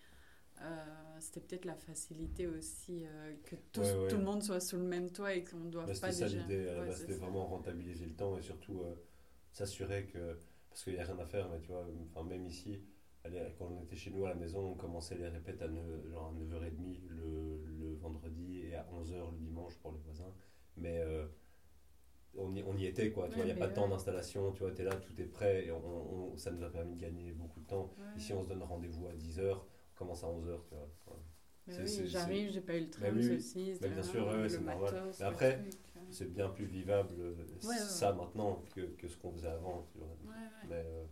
[1.20, 4.08] c'était peut-être la facilité aussi euh, que tous- Ouais, ouais.
[4.08, 6.24] tout le monde soit sous le même toit et qu'on ne doive Bah, pas ça
[6.26, 6.38] déjà.
[6.42, 8.94] l'idée, Ouais, c'était vraiment rentabiliser le temps et surtout euh,
[9.52, 10.38] s'assurer que.
[10.70, 12.80] Parce qu'il n'y a rien à faire, mais tu vois, enfin, même ici,
[13.24, 15.82] allez, quand on était chez nous à la maison, on commençait les répètes à, 9,
[16.08, 20.32] genre à 9h30 le, le vendredi et à 11h le dimanche pour les voisins.
[20.76, 21.26] Mais euh,
[22.36, 23.28] on, y, on y était, quoi.
[23.32, 25.24] Il Ouais, n'y a pas de temps d'installation, tu vois, tu es là, tout est
[25.24, 27.92] prêt et on, on- ça nous a permis de gagner beaucoup de temps.
[27.98, 28.04] Ouais.
[28.16, 29.60] Ici, on se donne rendez-vous à 10h, on
[29.98, 30.88] commence à 11h, tu vois.
[31.66, 34.60] Oui, j'arrive, j'ai pas eu le Bah train, ceci, Bah, c'était bien sûr, ouais, c'est
[34.60, 34.94] normal.
[34.94, 36.00] matos, Mais après, euh.
[36.10, 38.16] c'est bien plus vivable euh, Ouais, ouais, ça ouais.
[38.16, 39.86] maintenant que, que ce qu'on faisait avant.
[39.92, 40.06] Tu vois.
[40.06, 40.66] Ouais, ouais.
[40.70, 41.04] Mais euh,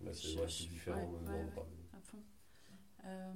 [0.00, 1.32] bah, c'est différent ouais, maintenant.
[1.32, 1.66] ouais, on ouais, parle.
[1.92, 2.18] à fond.
[3.04, 3.34] Euh,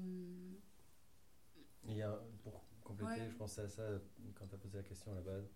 [1.87, 3.29] Il y a, pour compléter, Ouais.
[3.31, 3.83] je pensais à ça
[4.37, 5.51] quand tu as posé la question à la base.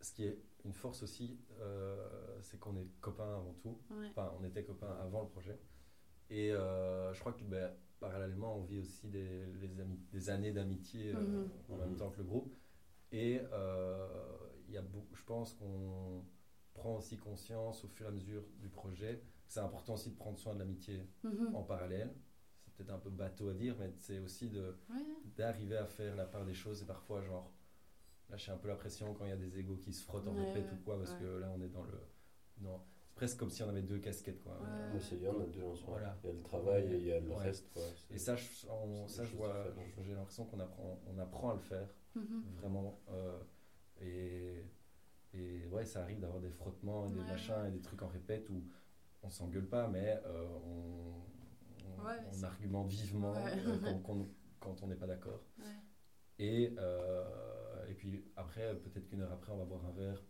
[0.00, 3.78] Ce qui est une force aussi, euh, c'est qu'on est copains avant tout.
[3.90, 4.08] Ouais.
[4.10, 5.58] Enfin, on était copains avant le projet.
[6.30, 7.70] Et euh, je crois que ben,
[8.00, 11.50] parallèlement, on vit aussi des, années d'amitié euh, Mhm.
[11.70, 12.54] en même temps que le groupe.
[13.12, 14.08] Et euh,
[14.68, 16.24] y a je pense qu'on
[16.72, 20.16] prend aussi conscience au fur et à mesure du projet que c'est important aussi de
[20.16, 21.54] prendre soin de l'amitié Mhm.
[21.54, 22.12] en parallèle.
[22.64, 25.04] C'est peut-être un peu bateau à dire, mais c'est aussi de Ouais.
[25.36, 27.52] d'arriver à faire la part des choses et parfois genre
[28.30, 30.34] lâcher un peu la pression quand il y a des égos qui se frottent en
[30.34, 31.18] Ouais, répète ou quoi parce ouais.
[31.20, 31.98] que là on est dans le
[32.56, 32.62] c'est
[33.14, 35.74] presque comme si on avait deux casquettes quoi Ouais, c'est bien, on a deux en
[35.74, 35.86] soi.
[35.90, 36.16] Voilà.
[36.24, 37.36] Il y a le travail et il y a le Ouais.
[37.36, 37.70] reste.
[37.72, 37.82] Quoi.
[38.10, 39.66] Et ça je, on- ça je vois
[40.02, 42.42] j'ai l'impression qu'on apprend on apprend à le faire Mhm.
[42.60, 43.38] vraiment euh,
[44.00, 44.64] et
[45.32, 48.08] et ouais ça arrive d'avoir des frottements et des Ouais, machins et des trucs en
[48.08, 48.62] répète où
[49.22, 50.46] on s'engueule pas mais euh,
[52.32, 53.52] on argumente vivement Ouais.
[53.66, 54.28] euh, quand, quand-
[54.60, 55.64] quand on n'est pas d'accord Ouais.
[56.38, 60.20] Et, euh, et puis après, peut-être qu'une heure après, on va boire un verre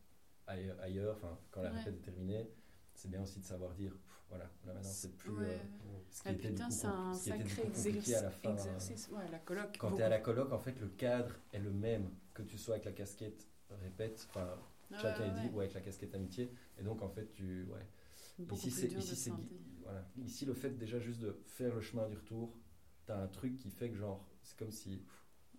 [0.47, 1.79] aille- ailleurs, enfin, quand la Ouais.
[1.79, 2.51] répète est terminée.
[2.95, 5.31] C'est bien aussi de savoir dire, pff, voilà, là maintenant c'est plus.
[5.33, 5.45] Ouais.
[5.47, 8.15] euh, ce qui Ah, était putain, coup c'est un sacré exercice.
[8.15, 8.53] à la fin.
[8.53, 9.09] exercice.
[9.13, 9.77] Ouais, la coloc.
[9.79, 12.57] Quand tu es à la coloc, en fait, le cadre est le même, que tu
[12.59, 14.57] sois avec la casquette répète, enfin,
[14.91, 15.53] Ouais, chacun ouais, est dit, ouais.
[15.55, 16.53] ou avec la casquette amitié.
[16.79, 17.65] Et donc, en fait, tu.
[17.65, 17.87] Ouais.
[18.39, 19.33] Beaucoup Ici, c'est ici, c'est
[19.83, 20.05] voilà.
[20.25, 22.57] ici, le fait déjà juste de faire le chemin du retour,
[23.07, 25.03] t'as un truc qui fait que, genre, c'est comme si.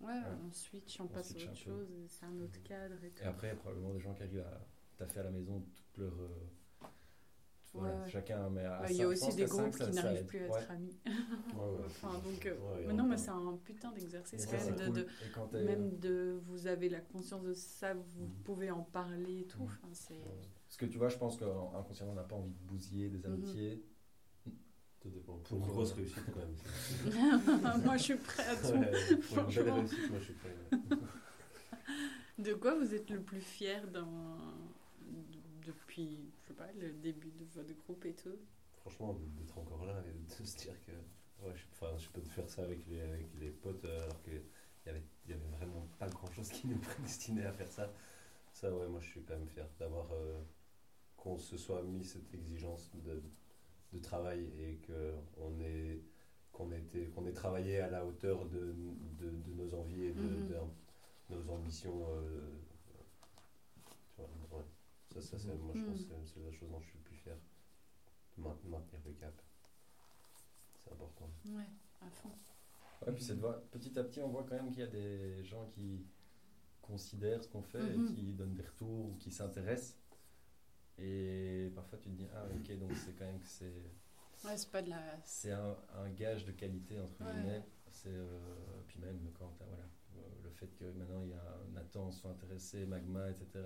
[0.02, 3.12] Ouais, on switch, on, On passe switch à autre chose, c'est un autre cadre et
[3.12, 3.24] tout.
[3.24, 4.68] Et après, probablement des gens qui arrivent à
[4.98, 6.14] taffer à la maison toute leur.
[6.20, 6.28] euh,
[7.76, 8.10] voilà, Ouais.
[8.10, 10.62] chacun, mais Ouais, Il y a aussi des groupes qui n'arrivent plus à Ouais.
[10.62, 10.98] être amis.
[11.06, 11.14] ouais.
[11.86, 14.62] enfin, donc, euh, non, mais c'est un putain d'exercice quand même.
[14.62, 14.94] c'est De, cool.
[14.96, 18.44] de- Et quand t'es- même de vous avez la conscience de ça, vous Mhm.
[18.44, 19.60] pouvez en parler et tout.
[19.60, 19.66] Mhm.
[19.66, 20.16] Enfin, c'est...
[20.68, 23.34] Parce que tu vois, je pense qu'inconsciemment, on n'a pas envie de bousiller des Mhm.
[23.34, 23.84] amitiés.
[25.02, 25.38] Tout dépend.
[25.38, 26.56] Pour une euh, grosse réussite, quand même.
[27.86, 28.68] Moi, je suis prêt à tout.
[28.68, 29.76] Ouais, pour une belle Franchement.
[29.76, 30.56] réussite, moi je suis prêt.
[30.72, 30.98] ouais.
[32.44, 34.38] De quoi vous êtes le plus fier dans...
[35.66, 38.40] depuis, je sais pas, le début de votre groupe et tout
[38.82, 40.92] Franchement, d'être encore là et de se dire que
[41.46, 44.22] ouais, je, enfin, je peux te faire ça avec les, avec les potes euh, alors
[44.22, 44.34] qu'il
[44.86, 47.92] y avait, y avait vraiment pas grand chose qui nous prédestinait à faire ça.
[48.54, 50.42] Ça, ouais, moi je suis quand même fier d'avoir euh,
[51.18, 53.24] qu'on se soit mis cette exigence de,
[53.94, 56.02] de travail et qu'on ait,
[56.54, 58.76] qu'on ait, été- qu'on ait travaillé à la hauteur de,
[59.20, 60.50] de, de nos envies et de, Mhm.
[61.30, 62.08] de nos ambitions.
[62.10, 62.42] euh.
[65.26, 66.08] Ça, ça c'est, moi je pense Mhm.
[66.08, 67.38] que c'est- la chose dont je suis le plus fier.
[68.38, 69.34] Maintenir le cap.
[70.78, 71.30] C'est important.
[71.46, 71.70] Ouais,
[72.02, 72.32] à fond.
[73.06, 74.88] Ouais, puis c'est de voir- petit à petit, on voit quand même qu'il y a
[74.88, 76.06] des gens qui
[76.82, 78.04] considèrent ce qu'on fait, Mhm.
[78.04, 79.98] et qui donnent des retours ou qui s'intéressent.
[80.98, 83.84] Et parfois tu te dis, ah ok, donc c'est quand même que c'est,
[84.46, 85.02] Ouais, c'est pas de la.
[85.24, 87.32] c'est un, un gage de qualité, entre Ouais.
[87.34, 87.64] guillemets.
[87.92, 89.84] C'est, euh, puis même quand voilà,
[90.44, 93.64] le fait que maintenant il y a Nathan soit intéressé, Magma, etc.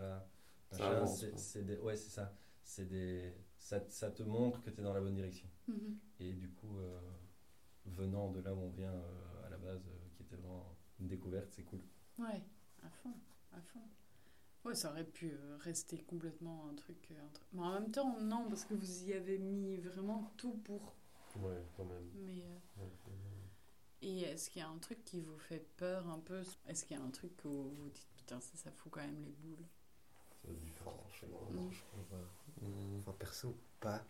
[0.72, 2.34] C'est, des, ouais, c'est ça.
[2.64, 5.48] C'est des, ça, ça te montre que tu es dans la bonne direction.
[5.68, 5.98] Mhm.
[6.20, 7.00] Et du coup, euh,
[7.86, 11.08] venant de là où on vient euh, à la base, euh, qui était vraiment une
[11.08, 11.82] découverte, c'est cool.
[12.20, 12.44] Ouais,
[12.84, 13.14] à fond,
[13.54, 13.80] à fond.
[14.66, 17.92] Ouais, ça aurait pu euh, rester complètement un truc, euh, un truc- Mais en même
[17.92, 20.94] temps, non, parce que vous y avez mis vraiment tout pour.
[21.38, 22.10] Ouais, quand même.
[22.16, 22.44] Mais.
[22.44, 23.20] euh, Ouais, quand même.
[24.02, 26.42] Et est-ce qu'il y a un truc qui vous fait peur un peu?
[26.68, 29.02] Est-ce qu'il y a un truc où vous vous dites putain, ça, ça fout quand
[29.02, 30.29] même les boules Ça a dû faire
[30.76, 31.40] franchement.
[31.52, 31.56] Mm.
[31.56, 32.68] non, je crois pas.
[33.00, 34.04] Enfin, perso, pas.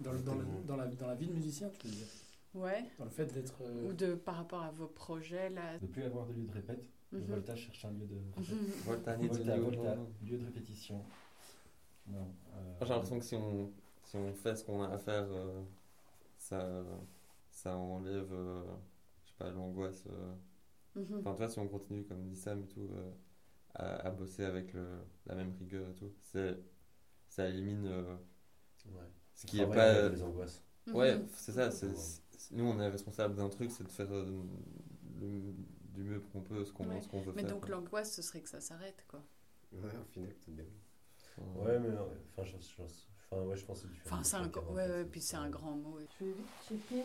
[0.00, 2.06] Dans, le- dans, le- dans, la, dans la vie de musicien, tu veux dire?
[2.54, 2.84] Ouais.
[2.98, 3.54] Dans le fait d'être.
[3.62, 6.52] euh, Ou de par rapport à vos projets là De plus avoir de lieu de
[6.52, 6.82] répète.
[7.12, 7.26] Le Mhm.
[7.26, 8.36] Volta cherche un lieu de répète.
[8.50, 8.70] Mhm.
[8.84, 11.02] Volta lieu de répétition.
[12.08, 12.28] Non.
[12.54, 13.70] euh, J'ai l'impression que si on,
[14.04, 15.62] si on fait ce qu'on a à faire, euh,
[16.38, 16.84] ça,
[17.50, 18.62] ça enlève, euh,
[19.24, 20.04] je sais pas, l'angoisse.
[20.08, 20.34] euh.
[20.94, 21.18] Mhm.
[21.20, 23.10] Enfin, tu vois, si on continue, comme dit Sam et tout, euh,
[23.76, 24.86] à, à bosser avec le,
[25.26, 26.58] la même rigueur et tout, c'est,
[27.28, 28.16] ça élimine euh,
[28.86, 29.00] Ouais.
[29.34, 30.08] ce qui est pas.
[30.08, 30.62] les angoisses.
[30.92, 31.28] Ouais, Mhm.
[31.36, 31.70] c'est ça.
[31.70, 31.94] c'est- Ouais.
[31.96, 34.24] c'est- nous, on est responsable d'un truc, c'est de faire euh,
[35.20, 35.52] le-
[35.94, 37.00] du mieux qu'on peut ce qu'on Ouais.
[37.00, 37.50] ce qu'on veut Mais faire.
[37.52, 37.70] donc quoi.
[37.70, 39.22] l'angoisse, ce serait que ça s'arrête quoi.
[39.72, 40.64] Ouais, au final, c'est bien.
[41.56, 42.82] Ouais, mais enfin, je, je,
[43.30, 44.16] enfin, ouais, je pense que c'est différent.
[44.16, 45.98] Enfin, c'est un, ouais, ouais, c'est- puis c'est un grand mot.
[46.20, 47.02] Je vais vite checker.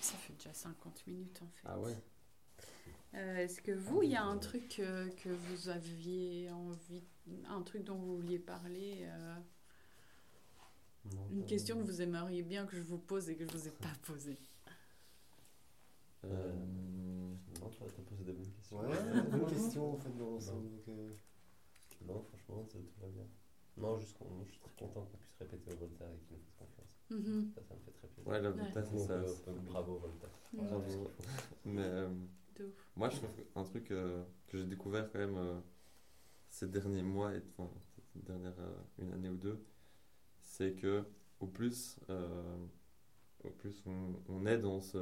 [0.00, 1.66] Ça fait déjà 50 minutes en fait.
[1.66, 1.96] Ah ouais.
[3.14, 7.02] Euh, Est-ce que vous, il y a un truc euh, que vous aviez envie,
[7.48, 9.34] un truc dont vous vouliez parler euh,
[11.14, 11.96] Non, Une question que vraiment.
[11.96, 14.38] vous aimeriez bien que je vous pose et que je vous ai pas posée.
[16.24, 16.52] Euh,
[17.60, 18.80] Non, tu as posé des bonnes questions.
[18.80, 18.88] Ouais,
[19.30, 20.68] bonne question en fait dans l'ensemble.
[20.70, 21.10] donc, euh,
[22.06, 23.24] Non, franchement, ça tout va bien.
[23.76, 26.42] Non, juste qu'on, je suis très content qu'on puisse répéter au Volta et qu'il nous
[26.42, 26.96] fasse confiance.
[27.10, 27.52] Mhm.
[27.54, 28.26] Ça, ça me fait très plaisir.
[28.32, 28.62] Ouais, le Ouais.
[28.62, 29.12] Volta, c'est Donc, ça.
[29.12, 30.26] euh, c'est- donc, bravo Volta.
[30.52, 31.10] Bravo.
[31.64, 32.08] Mais euh,
[32.58, 32.90] De ouf.
[32.96, 35.60] moi, je trouve qu'un truc euh, que j'ai découvert quand même euh,
[36.50, 37.70] ces derniers mois, et enfin,
[38.12, 39.64] cette dernière euh, une année ou deux,
[40.40, 41.04] c'est que
[41.40, 42.56] au plus, euh,
[43.44, 44.98] au plus on, on est dans, ce,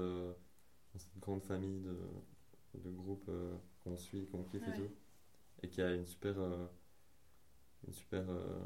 [0.93, 1.97] dans cette grande famille de,
[2.75, 4.75] de groupes euh, qu'on suit, qu'on kiffe Ouais.
[4.75, 4.91] et tout,
[5.63, 6.67] et qui a une super, euh,
[7.87, 8.61] une super euh,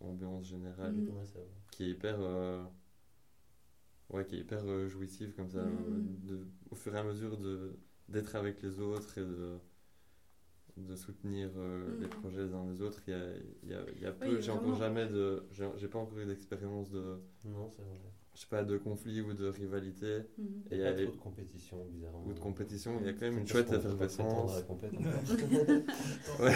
[0.00, 1.26] ambiance générale vrai.
[1.70, 2.64] qui est hyper euh,
[4.10, 7.78] ouais qui est hyper jouissive comme ça de, au fur et à mesure de
[8.12, 9.58] d'être avec les autres et de
[10.78, 12.12] de soutenir euh, les Mhm.
[12.20, 13.26] projets les uns des autres il y a,
[13.62, 15.42] il y a, il y a peu a j'ai encore jamais de
[15.76, 17.98] j'ai pas encore eu d'expérience de Non, c'est vrai.
[18.34, 20.62] je sais pas de conflit ou de rivalité Mhm.
[20.70, 22.24] et il y a trop de compétition, bizarrement.
[22.26, 24.52] ou de compétition il y a quand même une chouette effervescence.
[26.40, 26.54] Ouais.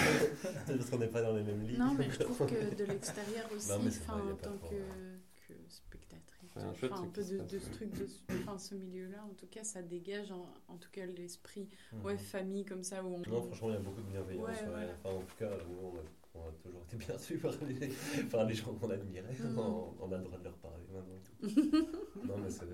[0.66, 1.78] Parce qu'on n'est pas dans les mêmes ligues.
[1.78, 5.20] Non, mais je trouve que de l'extérieur aussi, Non, mais vrai, en tant que, problème.
[5.46, 8.58] que spectatrice, C'est un chouette enfin, un peu de, de ce truc, de ce, enfin,
[8.58, 12.04] ce milieu-là, en tout cas, ça dégage en, en tout cas l'esprit, Mhm.
[12.04, 13.18] ouais, famille comme ça, où on...
[13.30, 14.46] Non, franchement, il y a beaucoup de bienveillance.
[14.62, 14.88] Ouais, ouais.
[15.04, 16.02] Enfin, en tout cas, nous, on a,
[16.34, 17.88] on a toujours été bien reçus par les,
[18.30, 19.34] par les gens qu'on admirait.
[19.38, 19.58] Mhm.
[19.58, 22.26] On, on a le droit de leur parler maintenant et tout.
[22.26, 22.64] non, mais c'est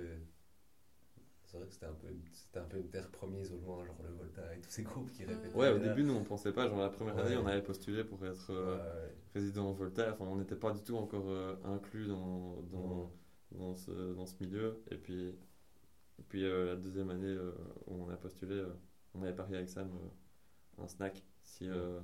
[1.44, 3.96] c'est vrai que c'était un, peu, c'était un peu une terre promise au loin, genre
[4.02, 5.54] le Volta et tous ces groupes qui répétaient.
[5.54, 5.88] ouais au là.
[5.88, 7.22] début nous on pensait pas genre la première Ouais.
[7.22, 9.14] année on avait postulé pour être euh, Ouais, ouais.
[9.34, 13.12] résident en Volta, enfin on n'était pas du tout encore euh, inclus dans, dans,
[13.58, 14.82] dans, ce, dans ce milieu.
[14.90, 17.52] Et puis, et puis euh, la deuxième année euh,
[17.86, 18.72] où on a postulé, euh,
[19.14, 22.00] on avait parié avec Sam euh, un snack si, euh,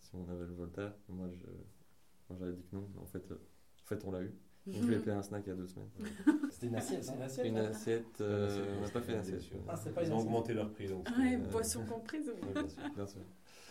[0.00, 0.96] si on avait le Volta.
[1.08, 1.46] Moi je-
[2.28, 3.34] moi, j'avais dit que non, mais en fait, euh,
[3.82, 4.32] en fait on l'a eu.
[4.66, 5.88] Donc je lui ai payé un snack il y a deux semaines.
[6.50, 7.04] C'était une assiette.
[7.04, 7.46] C'est hein une assiette.
[7.46, 9.42] Une assiette, euh, on n'a pas fait une assiette.
[9.68, 10.88] Ah, pas Ils ont augmenté leur prix.
[10.88, 12.28] Donc Ouais, euh, boisson comprise.
[12.28, 12.82] ouais, bien sûr.
[12.94, 13.20] Bien sûr.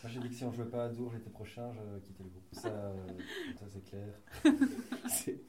[0.03, 2.29] Moi j'ai dit que si on jouait pas à Dour l'été prochain, je quittais le
[2.29, 2.43] groupe.
[2.53, 2.93] Ça, euh,
[3.59, 4.13] ça c'est clair.
[5.07, 5.41] C'est-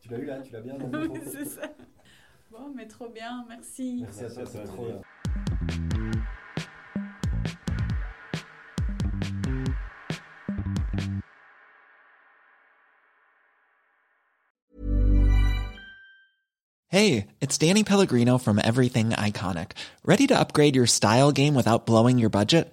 [0.00, 1.62] tu l'as eu là, tu l'as bien dans Oui, c'est ça.
[2.50, 4.00] Bon, mais trop bien, merci.
[4.02, 4.98] Merci à Merci toi, à c'est toi, trop Amélie.
[4.98, 6.10] bien.
[16.88, 19.72] Hey, it's Danny Pellegrino from Everything Iconic.
[20.04, 22.72] Ready to upgrade your style game without blowing your budget?